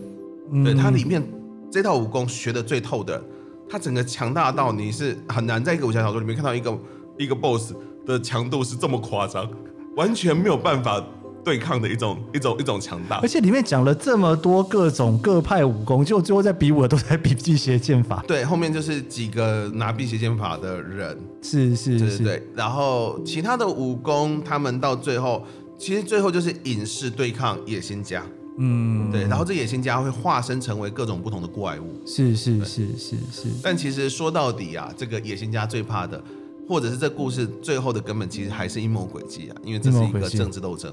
[0.51, 1.23] 嗯、对，它里面
[1.71, 3.23] 这套武功学的最透的，
[3.69, 6.79] 它整个强大到你是很难在一个武侠小说里面看到一个
[7.17, 7.73] 一个 BOSS
[8.05, 9.49] 的强度是这么夸张，
[9.95, 11.03] 完全没有办法。
[11.45, 18.25] 对抗的一种一种一种强大，而且里面讲了这么多各种各派武功，就最后在比武的都在比辟邪剑法。
[18.27, 22.41] 对，后面就是几个拿辟邪剑法的人，是是是，对。
[22.55, 25.45] 然后其他的武功，他们到最后，
[25.77, 28.25] 其实最后就是隐士对抗野心家。
[28.57, 29.21] 嗯，对。
[29.27, 32.01] 然后这野心家会化身成为各种不同的怪物。
[32.07, 33.47] 是是是是是。
[33.61, 36.19] 但其实说到底啊，这个野心家最怕的，
[36.67, 40.91] 或者是这故事最后的根本，其实还是阴谋诡计啊，因为这是一个政治斗争。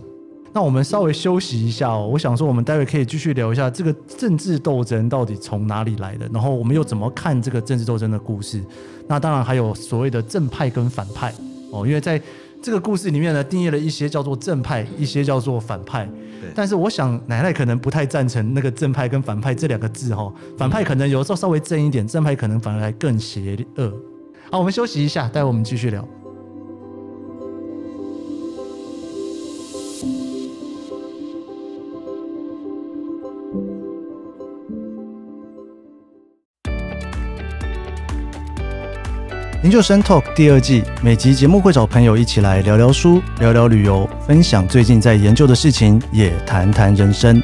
[0.55, 8.62] 那我们稍微休息一下哦，我想说，我们待会可以继续聊一下这个政治斗争到底从哪里来的，然后我们又怎么看这个政治斗争的故事。
[9.09, 11.33] 那当然还有所谓的正派跟反派
[11.71, 12.21] 哦，因为在
[12.62, 16.05] 这个故事里面呢，定义了一些叫做正派，一些叫做反派。
[16.41, 16.51] 对。
[16.55, 23.91] 但是我想奶奶可能不太赞成那个正派跟反派这两个字哈，反派可能有时候稍微正一点，正派可能反而还更邪恶。
[24.51, 26.07] 好，我们休息一下，待会我们继续聊。
[39.62, 47.40] 研究生 Talk 第二季，每集节目会找朋友一起来聊聊书、聊聊旅游，分享最近在研究的事情，也谈谈人生。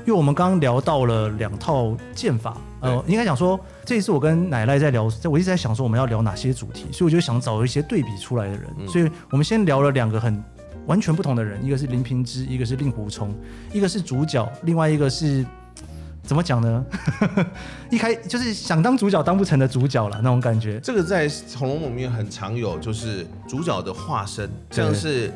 [0.00, 10.44] 因为我们刚刚聊到了两套剑法，呃，应该讲说这一次我跟奶奶在聊，我一直在想说我们要聊哪些主题，所以我就想找一些对比出来的人，嗯、所以我们先聊了两个很。
[10.86, 13.34] 完全不同的人，一个是林平之，一个是令狐冲，
[13.72, 15.44] 一个是主角，另外一个是
[16.22, 16.84] 怎么讲呢？
[17.90, 20.80] 一开就是想当主角当不成的主角了那种感觉。
[20.80, 25.32] 这个在《红楼梦》里面很常有，就是主角的化身，像是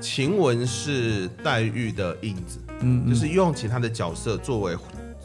[0.00, 4.76] 晴雯是黛玉的影子，嗯，就是用其他的角色作为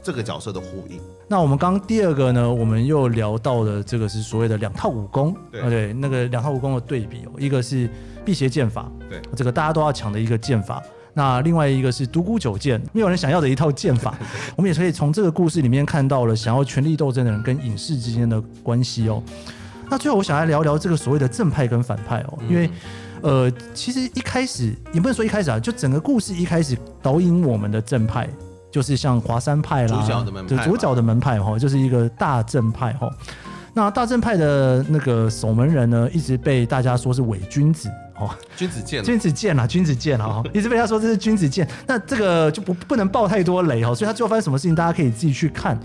[0.02, 1.00] 这个角色的呼应。
[1.32, 7.90] 那我们刚刚第二个呢，我们又聊到了这个是所谓的两套武功，对，对，那个两套武功的对比哦，一个是。
[8.24, 10.80] 辟邪剑法，对，这个大家都要抢的一个剑法。
[11.16, 14.16] 那另外一个是独孤九剑，没有人想要的一套剑法。
[14.56, 19.24] 我们也可以从这个故事里面看到了想要权力斗争的人跟隐士之间的关系哦。
[19.90, 22.70] 那最后我想来聊聊这个所谓的正派跟反派哦，因为
[23.24, 28.30] 呃，其实一开始也不能说一开始啊，就整个故事一开始导引我们的正派
[28.72, 33.10] 就是像华山派啦，主角的门派，主角的门派哈，就是一个大正派哈。
[33.74, 37.90] 那大正派的那个守门人呢，一直被大家说是伪君子。
[38.20, 45.80] 哦，君子剑，君子剑啊，君子剑啊， 一直被他说这是君子剑，那这个就不不能爆太多雷哦，所以他最后发生什么事情，大家可以自己去看。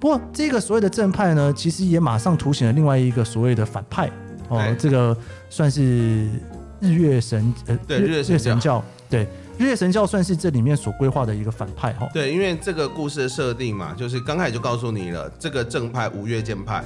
[0.00, 4.10] 不过这个所谓的正派呢，其实也马上凸显了另外一个所谓的反派
[4.48, 5.14] 哦，这个
[5.50, 6.26] 算是
[6.80, 9.28] 日月神呃，对日月神教，对
[9.58, 12.08] 日月神教算是这里面所规划的一个反派哈。
[12.12, 16.84] 对，因为这个故事的设定嘛，就是刚开始就告诉你了，这个正派五岳剑派。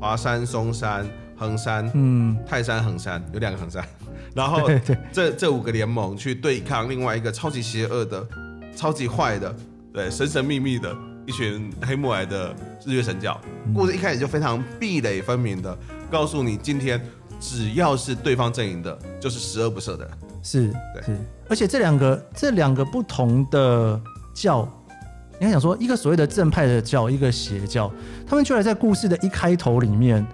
[0.00, 3.84] 华山、嵩山、横山，嗯，泰山、横山有两个横山，
[4.34, 4.66] 然后
[5.12, 8.26] 这这五个联盟去对抗另外一个超级邪恶的、
[8.74, 9.54] 超级坏的，
[9.92, 13.38] 对，神神秘秘的一群黑木来的日月神教。
[13.66, 15.76] 嗯、故事一开始就非常壁垒分明的
[16.10, 16.98] 告诉你，今天
[17.38, 20.18] 只要是对方阵营的，就是十恶不赦的人。
[20.42, 21.18] 是，对是，
[21.50, 24.00] 而且这两个这两个不同的
[24.32, 24.66] 教。
[25.38, 27.90] 你看，想说一个所谓的正派的教，一个邪教，
[28.26, 30.24] 他们居然在故事的一开头里面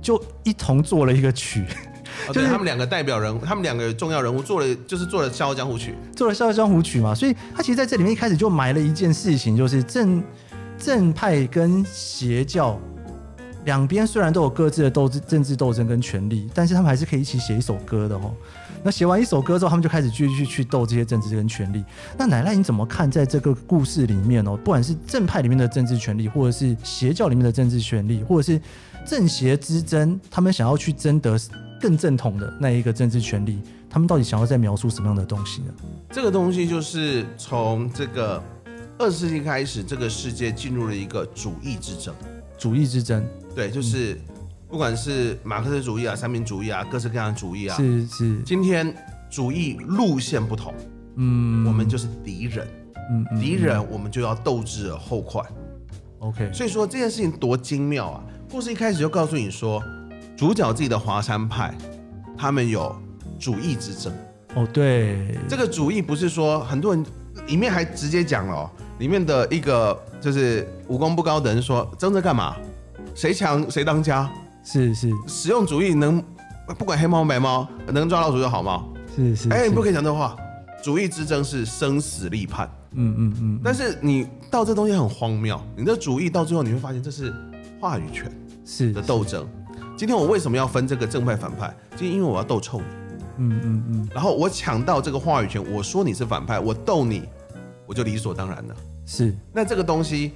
[0.00, 1.66] 就一同做了一个曲，
[2.28, 7.12] 哦、 就是他们两个代表人物，他们两个重要人物做了，就是做了《笑傲江湖》曲，做了《笑傲江湖》曲嘛。
[7.12, 10.22] 所以他其实在这里面一开始就埋了一件事情，就是正
[10.78, 12.78] 正派跟邪教
[13.64, 18.32] 两边虽然都有各自的斗争、政治斗争跟权力，但是他们还是可以一起写一首歌的哦。
[18.84, 21.84] 那写完一首歌之后，他们就开始继续去斗这些政治跟权力。
[22.18, 24.56] 那奶奶你怎么看在这个故事里面哦？
[24.56, 28.60] 不管是正派里面的政治权力，或者是邪教里面的政治权力，或者是
[29.06, 31.38] 正邪之争，他们想要去争得
[31.80, 35.72] 更正统的那一个政治权力，他们到底想要在描述什么样的东西呢？
[36.10, 38.42] 这个东西就是从这个
[38.98, 42.12] 二十世纪开始，这个世界进入了一个主义之争。
[42.58, 44.18] 主义之争，对，就是。
[44.72, 48.40] 嗯不管是马克思主义啊、三民主义啊、各式各样的主义啊，是是。
[48.40, 48.92] 今天
[49.30, 50.74] 主义路线不同，
[51.16, 52.66] 嗯，我们就是敌人，
[53.10, 55.42] 嗯，敌人我们就要斗之而后快
[56.20, 56.50] ，OK。
[56.54, 58.24] 所以说这件事情多精妙啊！
[58.50, 59.82] 故事一开始就告诉你说，
[60.34, 61.76] 主角自己的华山派，
[62.34, 62.96] 他们有
[63.38, 64.10] 主义之争。
[64.54, 67.04] 哦，对，这个主义不是说很多人
[67.46, 72.56] 里面还直接讲了哦，里面的一个就是武功不高的人说，争着干嘛？
[73.14, 74.32] 谁强谁当家？
[74.64, 76.22] 是是，实用主义能
[76.78, 78.88] 不管黑猫白猫，能抓老鼠就好猫。
[79.14, 80.36] 是是，哎，你不可以讲这话。
[80.82, 82.68] 主义之争是生死立判。
[82.92, 83.60] 嗯嗯嗯。
[83.62, 87.32] 但是你到这东西很荒谬，你的主义到最后你会发现这是
[87.80, 88.30] 话语权
[88.64, 89.46] 是的斗争。
[89.96, 91.74] 今天我为什么要分这个正派反派？
[91.96, 92.84] 就因为我要斗臭你。
[93.38, 94.08] 嗯嗯嗯。
[94.12, 97.22] 然后我抢到这个话语权，我说你是反派，我斗你，
[97.86, 98.74] 我就理所当然了。
[99.06, 99.36] 是。
[99.52, 100.32] 那这个东西，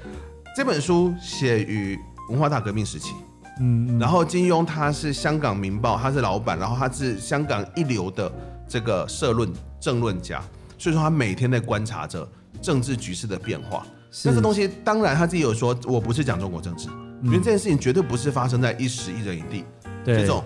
[0.56, 1.98] 这本书写于
[2.30, 3.14] 文化大革命时期。
[3.60, 8.30] 嗯，然后金庸他是香港《明报》，他是老板，然后他是香港一流的
[8.68, 10.42] 这个社论政论家，
[10.78, 12.28] 所以说他每天在观察着
[12.60, 13.86] 政治局势的变化。
[14.24, 16.88] 那个东西当然他自己有说，我不是讲中国政治，
[17.22, 19.64] 因为这件事情绝对不是发生在一时一人一地。
[20.04, 20.42] 对，这种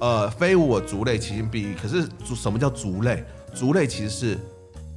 [0.00, 1.74] 呃，非我族类，其心必异。
[1.74, 3.24] 可是族什么叫族类？
[3.54, 4.38] 族类其实是。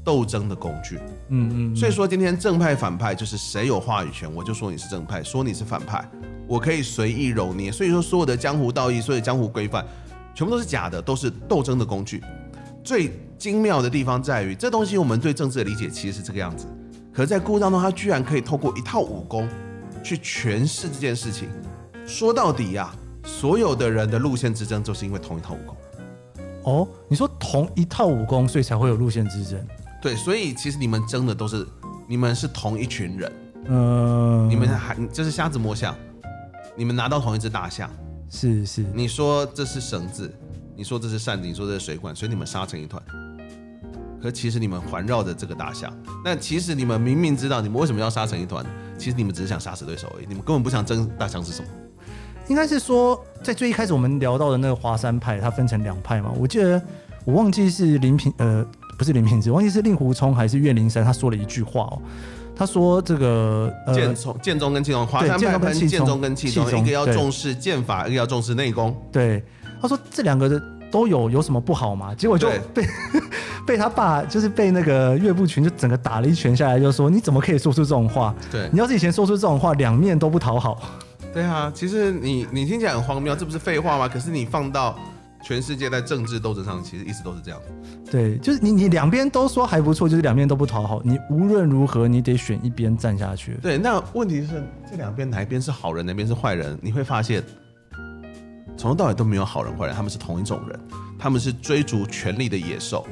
[0.04, 0.98] 斗争的工具，
[1.30, 6.04] 嗯嗯，所以说今天正派反派就是谁有话语权，我就说你是正派，说你是反派，
[6.52, 7.72] 我可以随意揉捏。
[7.72, 9.86] 所以说所有的江湖道义，所有的江湖规范，
[10.36, 12.22] 全部都是假的，都是斗争的工具。
[12.84, 16.66] 最精妙的地方在于，这东西我们对政治的理解其实是这个样子，
[17.14, 19.48] 可是在故事当中，他居然可以透过一套武功
[20.04, 21.48] 去诠释这件事情。
[22.06, 25.78] 说到底呀、啊，所有的人的路线之争，就是因为同一套武功。
[26.64, 29.66] 哦，你说同一套武功，所以才会有路线之争。
[30.02, 31.66] 对，所以其实你们争的都是，
[32.08, 33.32] 你们是同一群人，
[33.68, 35.96] 嗯，你们还就是瞎子摸象，
[36.76, 37.90] 你们拿到同一只大象，
[38.30, 40.34] 是是，你说这是绳子，
[40.76, 43.02] 你说这是扇子，你说这是水管，所以你们杀成一团。
[44.22, 45.92] 可其实你们环绕着这个大象，
[46.24, 48.66] 那其实你们明明知道你们为什么要杀成一团，
[48.98, 51.68] 其实你们只是想杀死对手而已，你们根本不想争大象是什么。
[52.48, 56.82] 应该是说，在最一开始我们聊到的那个华山派，它分成两派嘛，我记得
[57.26, 58.66] 我忘记是林平呃。
[58.98, 62.00] 不是林平之，忘记是令狐冲还是岳灵珊，他说了一句话哦，
[62.62, 68.96] 他说这个剑宗剑宗跟气宗，华山派分剑宗跟气宗，一个要重视剑法，一个要重视内功。
[69.12, 69.44] 对，
[69.82, 72.14] 他说这两个的都有有什么不好吗？
[72.14, 72.86] 结果就被
[73.66, 78.32] 被他爸就是被那个岳不群就整个打了一拳下来，就说你怎么可以说出这种话？
[78.52, 80.80] 对，你要是以前说出这种话，两面都不讨好。
[81.34, 84.08] 对啊，其实你你听起来很荒谬，这不是废话吗？
[84.08, 84.96] 可是你放到。
[85.44, 87.60] 全世界在政治斗争上，其实一直都是这样。
[88.10, 91.02] 对，就是你你两边都说还不错，就是两边都不讨好。
[91.04, 93.58] 你无论如何，你得选一边站下去。
[93.62, 96.78] 对，那问题是这两边哪一边是好人，哪边是坏人？
[96.82, 97.44] 你会发现，
[98.78, 100.80] 从头到尾都没有好人坏人，他们是同一种人，
[101.18, 103.06] 他们是追逐权力的野兽，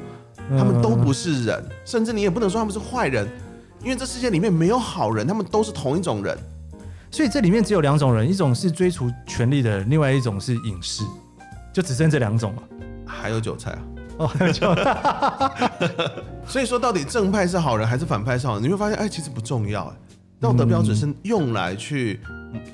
[0.50, 3.28] 他们都不是人，甚至你也不能说他们是坏人，
[3.82, 6.36] 因为这世界里面没有好人，他们都是同一种人。
[7.10, 11.02] 所以这里面只有两种人，一种是追逐权力的人，另外一种是隐士。
[11.72, 12.62] 就只剩这两种了，
[13.06, 13.78] 还有韭菜啊！
[14.18, 15.70] 哦，还有韭菜。
[16.46, 18.62] 所以说，到底正派是好人还是反派是好人？
[18.62, 19.84] 你会发现，哎，其实不重要。
[19.84, 19.96] 哎，
[20.40, 22.20] 道德标准是用来去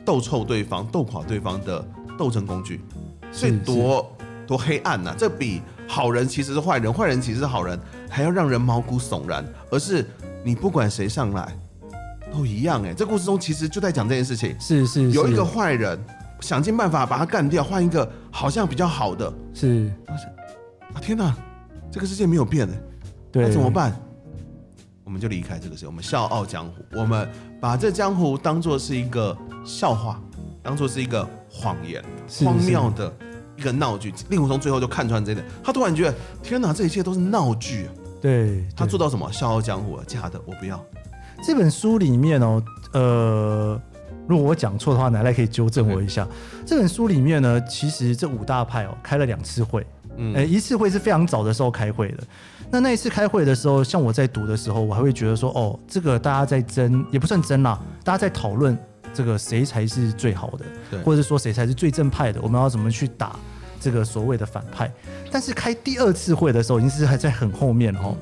[0.04, 1.84] 斗臭对方、斗垮对方的
[2.18, 2.80] 斗争工具。
[3.30, 4.10] 所以多
[4.46, 5.14] 多黑暗呐！
[5.16, 7.78] 这比好人其实是坏人，坏人其实是好人，
[8.08, 9.44] 还要让人毛骨悚然。
[9.70, 10.04] 而是
[10.42, 11.54] 你不管谁上来
[12.32, 12.82] 都一样。
[12.82, 14.56] 哎，这故事中其实就在讲这件事情。
[14.58, 16.02] 是是，有一个坏人。
[16.40, 19.32] 想尽办法把他干掉，换一个好像比较好的。
[19.54, 19.90] 是
[20.94, 21.34] 啊，天哪，
[21.90, 22.74] 这个世界没有变的，
[23.32, 23.94] 对，那怎么办？
[25.04, 27.28] 我们就离开这个世界，我们笑傲江湖，我们
[27.60, 30.20] 把这江湖当做是一个笑话，
[30.62, 32.02] 当做是一个谎言，
[32.44, 33.12] 荒谬的
[33.56, 34.12] 一个闹剧。
[34.30, 37.92] 令狐冲最后就看穿这一点，他突然觉得，天哪，这一切都是闹剧啊！
[38.20, 39.30] 对，他做到什么？
[39.30, 40.84] 笑傲江湖啊，假的，我不要。
[41.44, 42.62] 这本书里面哦，
[42.92, 43.80] 呃，
[44.26, 46.26] 如果我讲错的话，奶奶可以纠正我一下。
[46.64, 52.24] 这本书里面呢，其实这五大派哦开了两次会，嗯，诶，一次会是非常早的时候开会的。
[52.70, 58.76] 那那一次开会的时候，像我在读的时候，我还会觉得说，哦，这个大家在争，也不算争啦，大家在讨论
[59.14, 63.36] 这个谁才是最好的，对，或者说谁才是最正派的，我们要怎么去打
[63.78, 64.92] 这个所谓的反派。
[65.30, 68.12] 但是开第二次会的时候，已经是还在很后面哈。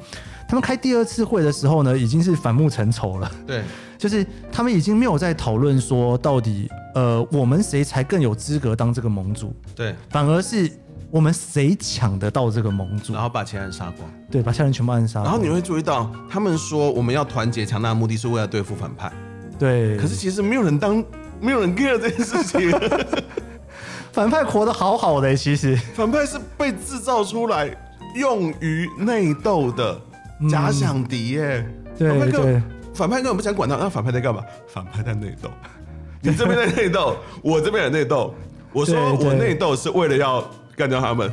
[0.55, 3.29] 他们开第二次会的时候呢，已经是反目成仇了。
[3.45, 3.65] 对，
[3.99, 9.53] 就是他们已经没有在讨论说到底，呃，我们谁才更有资格当这个盟主？
[9.75, 10.71] 对，反而是
[11.11, 14.09] 我们谁抢得到这个盟主，然后把其他人杀光。
[14.31, 15.25] 对，把其他人全部暗杀。
[15.25, 19.13] 然后你会注意到，他们说我们要团结强大的目的是为了对付反派。
[19.59, 21.05] 对，可是其实没有人当，
[21.41, 22.71] 没有人 care 这件事情。
[24.15, 27.77] 反派活得好好的，其实反派是被制造出来
[28.15, 30.01] 用于内斗的。
[30.49, 31.67] 假想敌耶，
[31.99, 32.63] 对对，对，
[32.95, 34.43] 反派根本不想管他，那反派在干嘛？
[34.67, 35.51] 反派在内斗，
[36.21, 38.35] 你这边在内斗， 我这边也内斗。
[38.73, 41.31] 我说我内斗是为了要干掉他们，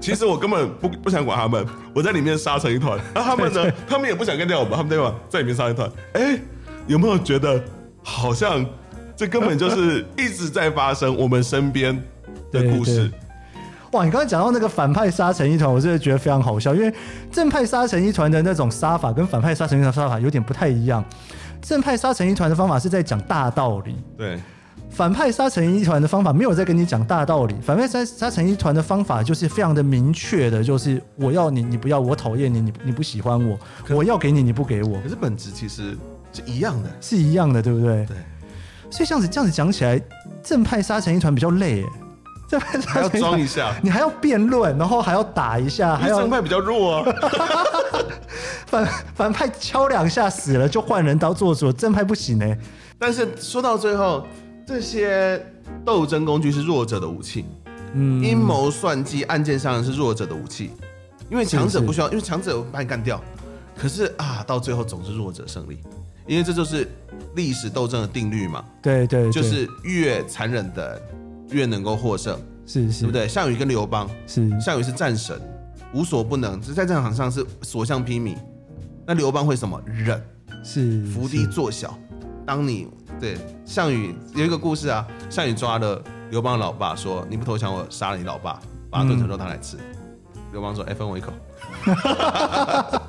[0.00, 2.96] 其实我根本不不想管他们，我在里面杀成一团。
[3.12, 3.68] 那他们呢？
[3.88, 5.12] 他们也不想干掉我们，他们对吧？
[5.28, 5.90] 在里面杀一团。
[6.12, 6.38] 哎，
[6.86, 7.60] 有没有觉得
[8.04, 8.64] 好像
[9.16, 12.00] 这根本就是 一直在发生我们身边
[12.52, 13.10] 的故事？
[13.96, 16.92] 哇，你刚才讲到那个反派杀成一团，我真的觉得非常好笑，因为
[17.32, 21.02] 正派杀成一团的那种杀法跟反派杀成一团杀法有点不太一样。
[21.62, 24.36] 正派杀成一团的方法是在讲大道理，对；
[24.90, 33.56] 反派杀成一团的方法没有在跟你讲大道理，反派杀杀成一团的方法就是非常的明确的，就是我要你，你不要；我讨厌你，你你不喜欢我；
[33.88, 35.00] 我要给你，你不给我。
[35.00, 35.96] 可是本质其实
[36.34, 38.04] 是一样的，是一样的，对不对？
[38.04, 38.16] 对。
[38.90, 39.98] 所以这样子这样子讲起来，
[40.42, 41.82] 正派杀成一团比较累。
[42.48, 47.04] 这还要装一下，你还要辩论，然后还要打一下，还要正派比较弱啊。
[48.66, 52.56] 反反派敲两下死了就换人当做主，正派不行呢。
[52.98, 54.24] 但是说到最后，
[54.66, 55.44] 这些
[55.84, 57.44] 斗争工具是弱者的武器，
[57.94, 60.70] 嗯，阴谋算计、暗箭伤人是弱者的武器，
[61.28, 63.20] 因为强者不需要，因为强者把你干掉。
[63.76, 65.78] 可是啊，到最后总是弱者胜利，
[66.26, 66.88] 因为这就是
[67.34, 68.64] 历史斗争的定律嘛。
[68.80, 71.00] 对对，对，就是越残忍的。
[71.50, 73.28] 越能够获胜，是是，对不对？
[73.28, 75.40] 项羽跟刘邦，是项羽是战神，
[75.94, 78.36] 无所不能，只是在战场上是所向披靡。
[79.06, 79.80] 那刘邦会什么？
[79.86, 80.20] 忍，
[80.64, 81.96] 是伏低做小。
[82.44, 82.88] 当你
[83.20, 88.58] 对项羽有一个故事啊，项羽抓了刘邦的老爸，说你不投降，我杀了你老爸，
[88.90, 89.76] 把他炖成肉汤来吃。
[90.52, 91.32] 刘、嗯、邦说：“哎，分我一口。”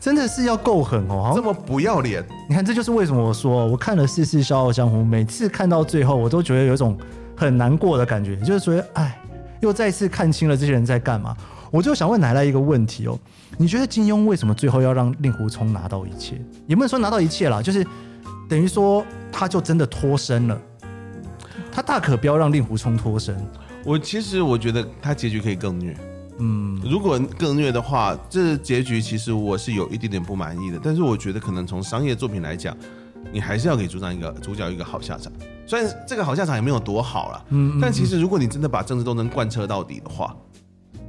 [0.00, 2.24] 真的是要够狠哦，这么不要脸。
[2.48, 6.98] 你看，这就是为什么我说我看了四次《笑傲江湖》，每次看到最后，我都觉得有一种。
[7.36, 9.20] 很难过的感觉，就是说，哎，
[9.60, 11.36] 又再次看清了这些人在干嘛。
[11.70, 13.18] 我就想问奶奶一个问题哦，
[13.58, 16.40] 你觉得金庸为什么最后要让令狐冲拿到一切？
[16.68, 17.84] 也不能说拿到一切啦，就是
[18.48, 20.60] 等于说他就真的脱身了。
[21.72, 23.36] 他大可不要让令狐冲脱身。
[23.84, 25.96] 我其实我觉得他结局可以更虐。
[26.38, 30.78] 嗯，如果更虐的话，这结局其实我是有一点点不满意的。
[30.80, 32.76] 但是我觉得可能从商业作品来讲，
[33.32, 35.32] 你还是要给主长一个主角一个好下场。
[35.66, 40.36] 虽然这个好下场也没有多好了，嗯，但其实如果你真的把政治斗争贯彻到底的话，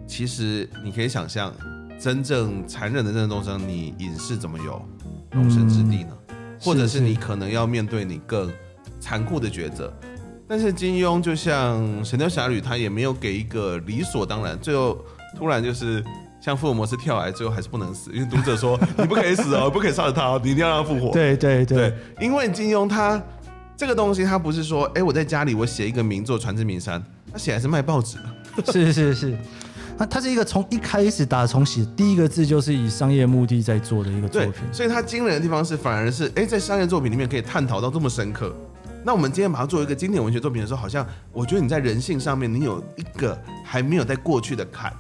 [0.08, 1.54] 其实你可以想象，
[2.00, 4.82] 真正残忍的政治斗争，你影视怎么有
[5.32, 6.16] 容身之地呢？
[6.62, 8.50] 或者是你可能要面对你更
[9.00, 9.94] 残酷的抉择。
[10.48, 14.98] 但是金庸就像《神雕侠侣》，他也没有给一个理所当然，最后
[15.38, 16.02] 突然就是
[16.40, 21.12] 像福尔摩斯跳崖，最后还是不能死，因为读者说你不可以死哦，不可以杀了他，你一定要让他复活。
[21.12, 23.22] 对对对，对，因为金庸他。
[23.78, 28.18] 这个东西它不是说，哎，我在家里我写一个名作传至名山，他写的是卖报纸
[28.56, 28.72] 的。
[28.72, 29.38] 是是是，
[29.98, 34.54] 他他是一个从一开始打从写第一个字就是以商业目的在做的一个作品。
[34.72, 38.56] 所以它惊人的地方是，反而是哎，在商业作品里面可以探讨到这么深刻。
[39.04, 44.92] 那我们今天把它作为一个经典文学作品的时候，好像我觉得你在人性上面你有一个还没有在过去的坎，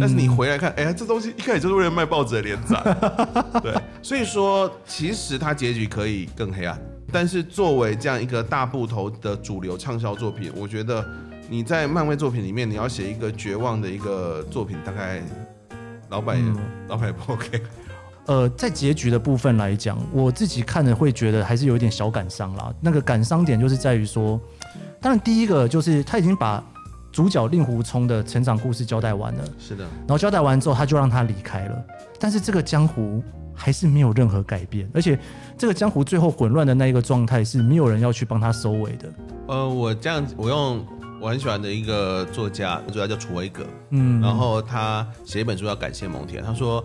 [0.00, 2.82] 但是你回来看，哎，这东西一开始就是为了卖报纸的连载。
[3.62, 6.80] 对， 所以说其实它结局可以更黑暗。
[7.12, 11.06] 但是作为这样一个大部头的主流畅销作品，我觉得
[11.50, 15.22] 你在漫威作品里面，你要写一个绝望的一个作品，大概
[16.08, 16.56] 老板也、嗯、
[16.88, 17.62] 老板也不 OK。
[18.26, 22.72] 呃，在结局的部分来讲，我自己看了会觉得还是有一点小感伤啦。
[22.80, 24.40] 那个感伤点就是在于说，
[25.00, 26.64] 当然第一个就是他已经把
[27.10, 29.84] 主角令狐冲的成长故事交代完了，是的。
[29.84, 31.84] 然后交代完之后，他就让他离开了。
[32.18, 33.22] 但是这个江湖
[33.54, 35.18] 还是没有任何改变，而且
[35.56, 39.12] 这个江湖最后混乱的那一个状态是没有人要去帮他收尾的。
[39.48, 40.84] 呃，我这样，我用
[41.20, 46.82] 我很喜欢的一个作家，作家叫楚威格，嗯，然后他写一本书要感谢蒙恬，他说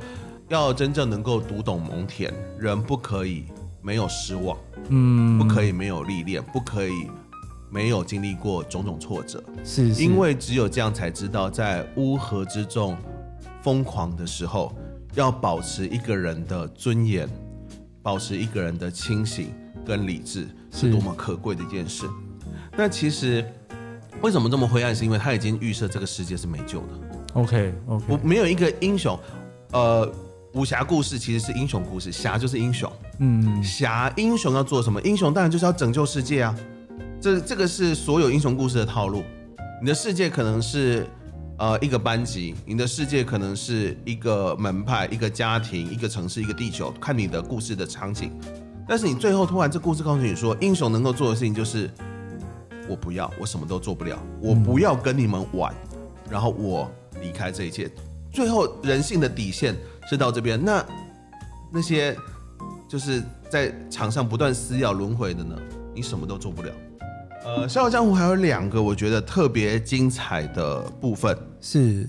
[0.49, 3.45] 要真正能够读懂蒙恬，人不可以
[3.81, 4.57] 没有失望，
[4.89, 7.07] 嗯，不可以没有历练，不可以
[7.71, 12.97] 没有经历过种种挫折，是，是，因为只有这样才知道在乌合之众
[13.63, 14.75] 疯狂的时候。
[15.17, 17.27] 要保持一个人的尊严，
[18.03, 19.51] 保持一个人的清醒
[19.83, 22.05] 跟理智，是多么可贵的一件事。
[22.77, 23.43] 那其实
[24.21, 24.95] 为什么这么灰暗？
[24.95, 26.87] 是因为他已经预设这个世界是没救的。
[27.33, 29.19] OK OK，我没有一个英雄。
[29.71, 30.07] 呃，
[30.53, 32.91] 武侠故事其实是英雄故事，侠就是英雄。
[33.17, 35.01] 嗯，侠英雄要做什么？
[35.01, 36.55] 英雄当然就是要拯救世界啊。
[37.19, 39.23] 这这个是所有英雄故事的套路。
[39.81, 41.07] 你的世界可能是。
[41.57, 48.31] 呃，一个班级，你的世界可能是一个门派、一个家庭、一个城市、一个地球，看你的故事的场景。
[48.87, 51.89] 但是你最后突然这故事告诉你说，英雄能够做的事情就是，
[52.87, 55.73] 我不要，我什么都做不了，我不要跟你们玩，
[56.29, 56.87] 然后我
[57.21, 57.89] 离开这一切。
[58.31, 59.75] 最后人性的底线
[60.07, 60.85] 是到这边，那
[61.73, 62.15] 那些
[62.87, 65.57] 就是在场上不断撕咬轮回的呢，
[65.95, 66.71] 你什么都做不了。
[67.47, 71.35] 呃，《笑傲江湖》还有两个我觉得特别精彩的部分。
[71.61, 72.05] 是，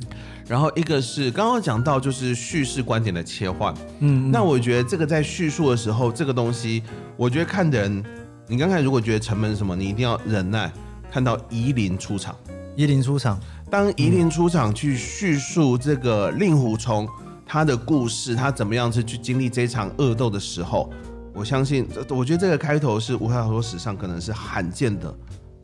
[0.49, 6.82] 然后一个是刚刚讲到就是叙事观点的切换，嗯，那我觉得这个在叙述的时候，这个东西，
[7.16, 8.05] 我觉得看的人，
[8.49, 10.72] 你刚才如果觉得沉闷什么，你一定要忍耐，
[11.09, 12.34] 看到夷陵出场，
[12.74, 13.39] 夷陵出场，
[13.70, 17.09] 当夷陵出场去叙述这个令狐冲
[17.47, 20.91] 他的故事，他怎么样是去经历这场恶斗的时候，
[21.39, 25.14] 我相信，我觉得这个开头是武侠小说史上可能是罕见的。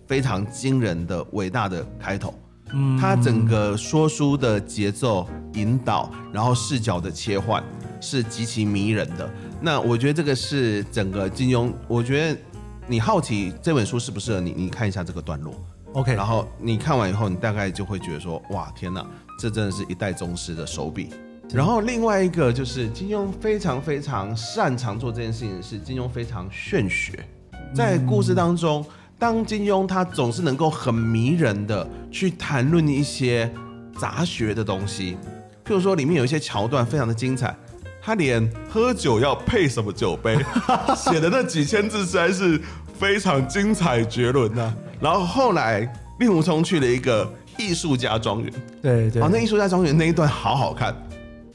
[0.07, 2.35] 非常惊人的伟大的开头，
[2.75, 7.65] 嗯，他整个说书的节奏引导，然后视角的切换
[8.03, 9.29] 是极其迷人的。
[9.63, 12.39] 那我觉得这个是整个金庸，我觉得
[12.87, 15.55] 你好奇这本书适不适合你，你看一下这个段落
[15.95, 19.05] ，OK，然后你看完以后，你大概就会觉得说，哇，天哪，
[19.41, 21.09] 这真的是一代宗师的手笔。
[21.53, 27.19] 然后另外一个就是金庸非常非常擅长做这件事情，是金庸非常炫学，
[27.75, 28.85] 在故事当中。
[29.17, 33.51] 当金庸他总是能够很迷人的去谈论一些
[33.97, 35.17] 杂学的东西，
[35.65, 37.57] 譬如说里面有一些桥段非常的精彩，
[38.03, 40.37] 他连喝酒要配什么酒杯
[40.97, 42.61] 写的那几千字实在是
[42.99, 44.75] 非常精彩绝伦呐。
[45.01, 45.81] 然后后来
[46.19, 50.95] 令狐冲去了一个艺术家庄园，对对，啊，那艺术家庄园那一段好好看。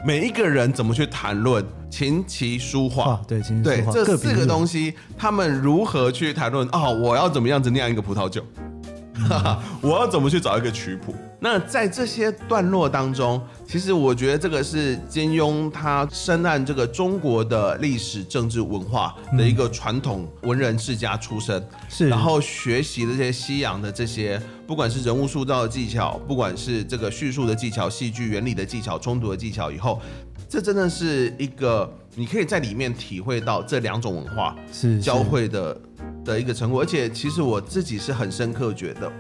[0.06, 3.20] 每一个人怎么去谈论琴棋书画？
[3.28, 6.68] 对，琴棋书画，对，这四个东西，他们如何去谈论？
[6.72, 8.42] 哦，我要怎么样子酿一个葡萄酒？
[9.82, 11.14] 我要怎么去找一个曲谱？
[11.42, 30.02] 那在这些段落当中，其实我觉得这个是金庸他深谙这个中国的历史、政治、文化的一个传统文人世家出身，是，然后学习这些西洋的这些，不管是人物塑造的技巧，不管是这个叙述的技巧、戏剧原理的技巧、冲突的技巧，以后，
[30.50, 35.80] 这真的是一个你可以在里面体会到这两种文化是交汇的。
[36.26, 39.12] 的一个成果，而且其实我自己是很深刻觉得，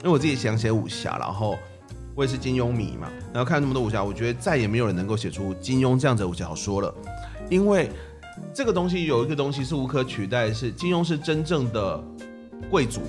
[0.00, 1.56] 因为我自己想写武侠，然后
[2.14, 6.94] 我也是金庸迷嘛，然后看那么多武侠，我觉得再也没有人能够写出金庸这样子的武侠小说了，
[7.50, 7.90] 因为
[8.54, 12.00] 这个东西有一个东西是无可取代，是金庸是真正的
[12.70, 13.00] 贵族，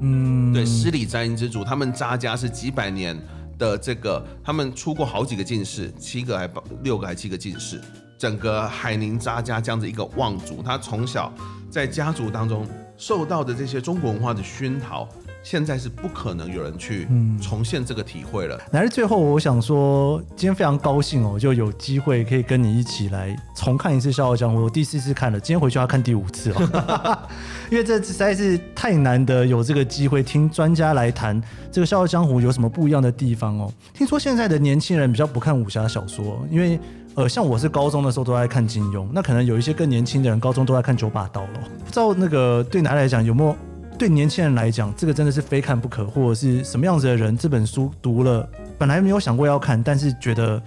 [0.00, 3.20] 嗯，对，十里沾衣之主，他们扎家是几百年
[3.58, 6.48] 的这个，他们出过好几个进士，七个还
[6.82, 7.80] 六个还七个进士，
[8.16, 11.32] 整个海宁扎家这样子一个望族，他从小
[11.70, 12.66] 在家族当中。
[13.00, 15.08] 受到的这些中国文化的熏陶，
[15.42, 17.08] 现在是不可能有人去
[17.40, 18.60] 重现这个体会了。
[18.72, 24.58] 来、嗯，最后我想说，今天非常高兴哦，就有机会可以跟你一起来重看一次《笑傲江湖》。
[24.62, 27.18] 我第四次看了，今天回去要看第五次哦，
[27.70, 31.40] 因为这实在是太难得有这个机会听专家来谈
[31.72, 33.72] 这个《笑傲江湖》有什么不一样的地方哦。
[33.94, 36.78] 听说现在的年轻人比较不看武侠小说，因为。
[37.16, 41.48] 呃，像我是高中的时候都在看金庸，那可能有一些更年轻的人高中都在看九把刀了。
[41.84, 43.54] 不知道那个对男来讲有没有
[44.00, 47.36] 对年轻人来讲，这个真的是非看不可，或者是什么样子的人？
[47.36, 48.48] 这本书读了，
[48.78, 50.60] 本来没有想过要看，但是觉得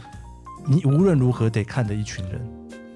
[0.68, 2.40] 你无论如何得看的一群人。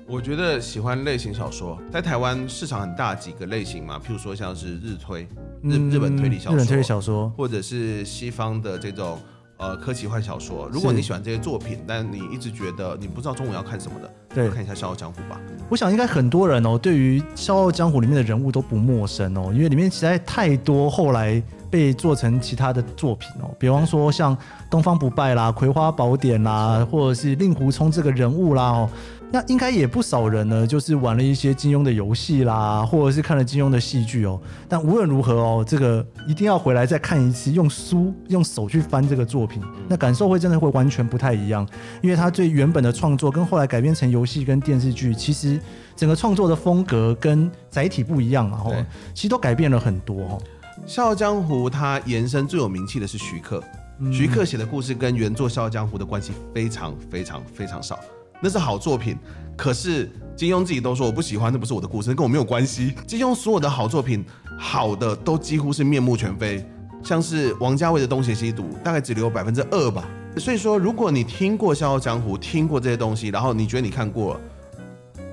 [0.05, 5.27] 我觉得喜欢类型小说，在台湾市场很大几个类型嘛，譬如说像是日推、
[5.63, 9.17] 日日本推理小说、日本推理小说，或者是西方的这种。
[9.57, 15.39] 呃，科奇幻小说，如果你喜欢这些作品，但你一直觉得你不知道中午要看什么的，对，看一下《笑傲江湖》吧。
[15.67, 21.41] 我想应该很多人哦，对于《笑傲江湖》里面的人物都不陌生哦，因为里面实在太多后来
[21.71, 24.37] 被做成其他的作品哦，比方说像
[24.69, 28.89] 《东方不败》啦，《葵花宝典》啦，或者是令狐冲这个人物啦哦。
[29.29, 34.39] 那应该也不少人呢，就是玩了一些金庸的游戏啦，或者是看了金庸的戏剧哦。
[34.69, 41.67] 但无论如何哦，这个一定要回来再看一次，用书用手去翻这个作品，那感受会真的会完全不太一样。
[42.01, 45.59] 因为他最原本的创作跟后来改编成游戏跟电视剧，其实
[45.95, 48.73] 整个创作的风格跟载体不一样嘛，吼，
[49.13, 50.41] 其实都改变了很多哦。
[50.89, 53.61] 《笑傲江湖》它延伸最有名气的是徐克，
[54.09, 57.99] 徐克写的故事跟原作《笑傲江湖》的关系非常非常非常少。
[58.41, 59.17] 那是好作品，
[59.55, 62.93] 可是金庸自己都说我不喜欢，那不是我的故事，跟我没有关系。
[63.07, 64.23] 金庸所有的好作品，
[64.57, 66.63] 好的都几乎是面目全非，
[67.03, 70.07] 像是王家卫的《东邪西毒》，大概只留百分之二吧。
[70.37, 74.39] 所以说，如果你听过《笑傲江湖》，听过这些东西，然后你觉得你看过了，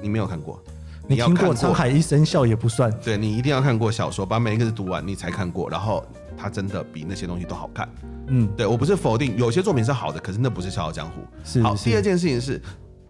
[0.00, 0.58] 你没有看过，
[1.06, 2.90] 你听过《沧海一声笑》也不算。
[3.04, 6.02] 对，你一定要看过小说，把每一个字读完，你才看过，然后
[6.38, 7.86] 它真的比那些东西都好看。
[8.28, 11.62] 嗯，对，我不是否定有些作品是好的，可是那不是《笑傲江湖》是。
[11.62, 12.58] 好，第二件事情是。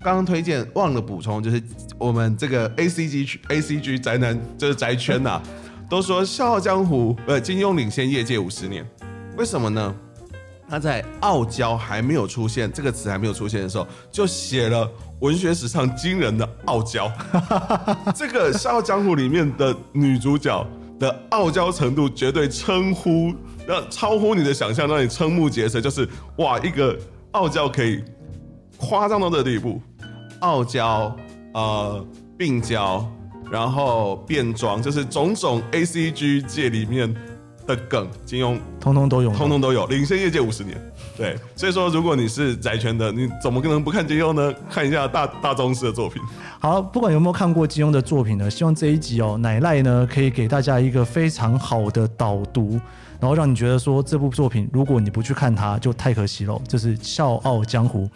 [0.04, 1.62] 刚刚推荐忘了补充，就是
[1.96, 5.42] 我们这个 A C G A C G 宅男就是宅圈呐、啊，
[5.88, 8.86] 都说《笑傲江湖》呃金庸领先业界五十年，
[9.38, 9.94] 为什么呢？
[10.68, 14.86] 他在傲娇还没有出现这个词还没有出现的时候，就写了
[15.20, 17.10] 文学史上惊人的傲娇。
[18.14, 20.66] 这个《笑傲江湖》里面的女主角
[20.98, 23.32] 的傲娇程度，绝对称呼
[23.66, 25.80] 让超乎你的想象，让你瞠目结舌。
[25.80, 26.94] 就是哇，一个
[27.30, 28.02] 傲娇可以
[28.76, 29.80] 夸张到这个地步。
[30.44, 31.16] 傲娇，
[31.54, 33.02] 呃，病娇，
[33.50, 37.12] 然后变装，就是种种 A C G 界里面
[37.66, 40.78] 的梗，金庸通通都有，通通都有，领先业界五十年。
[41.16, 44.52] 对，所以说，如果你是宅圈的，你怎么可能不看金庸呢？
[44.68, 46.20] 看一下大大宗师的作品。
[46.58, 52.80] 好，不管有没有看过金庸的作品呢，希望这一集哦，奶赖呢可以给大家一个非常好的导读。
[53.20, 56.60] 然后让你觉得说，这部作品，如果你不去看它，就太可惜了。
[56.68, 58.06] 这是《笑傲江湖》。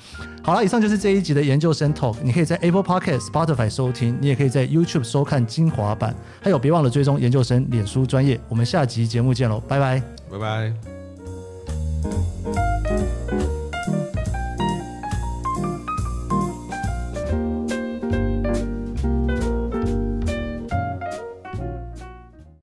[0.43, 2.17] 好了，以上就是这一集的研究生 Talk。
[2.23, 6.15] 你可以在 Apple Podcast、Spotify 收听，你也可以在 YouTube 收看精华版。
[6.43, 8.39] 还有，别忘了追踪研究生脸书专业。
[8.51, 10.75] 我们下集节目见喽，拜拜，拜拜。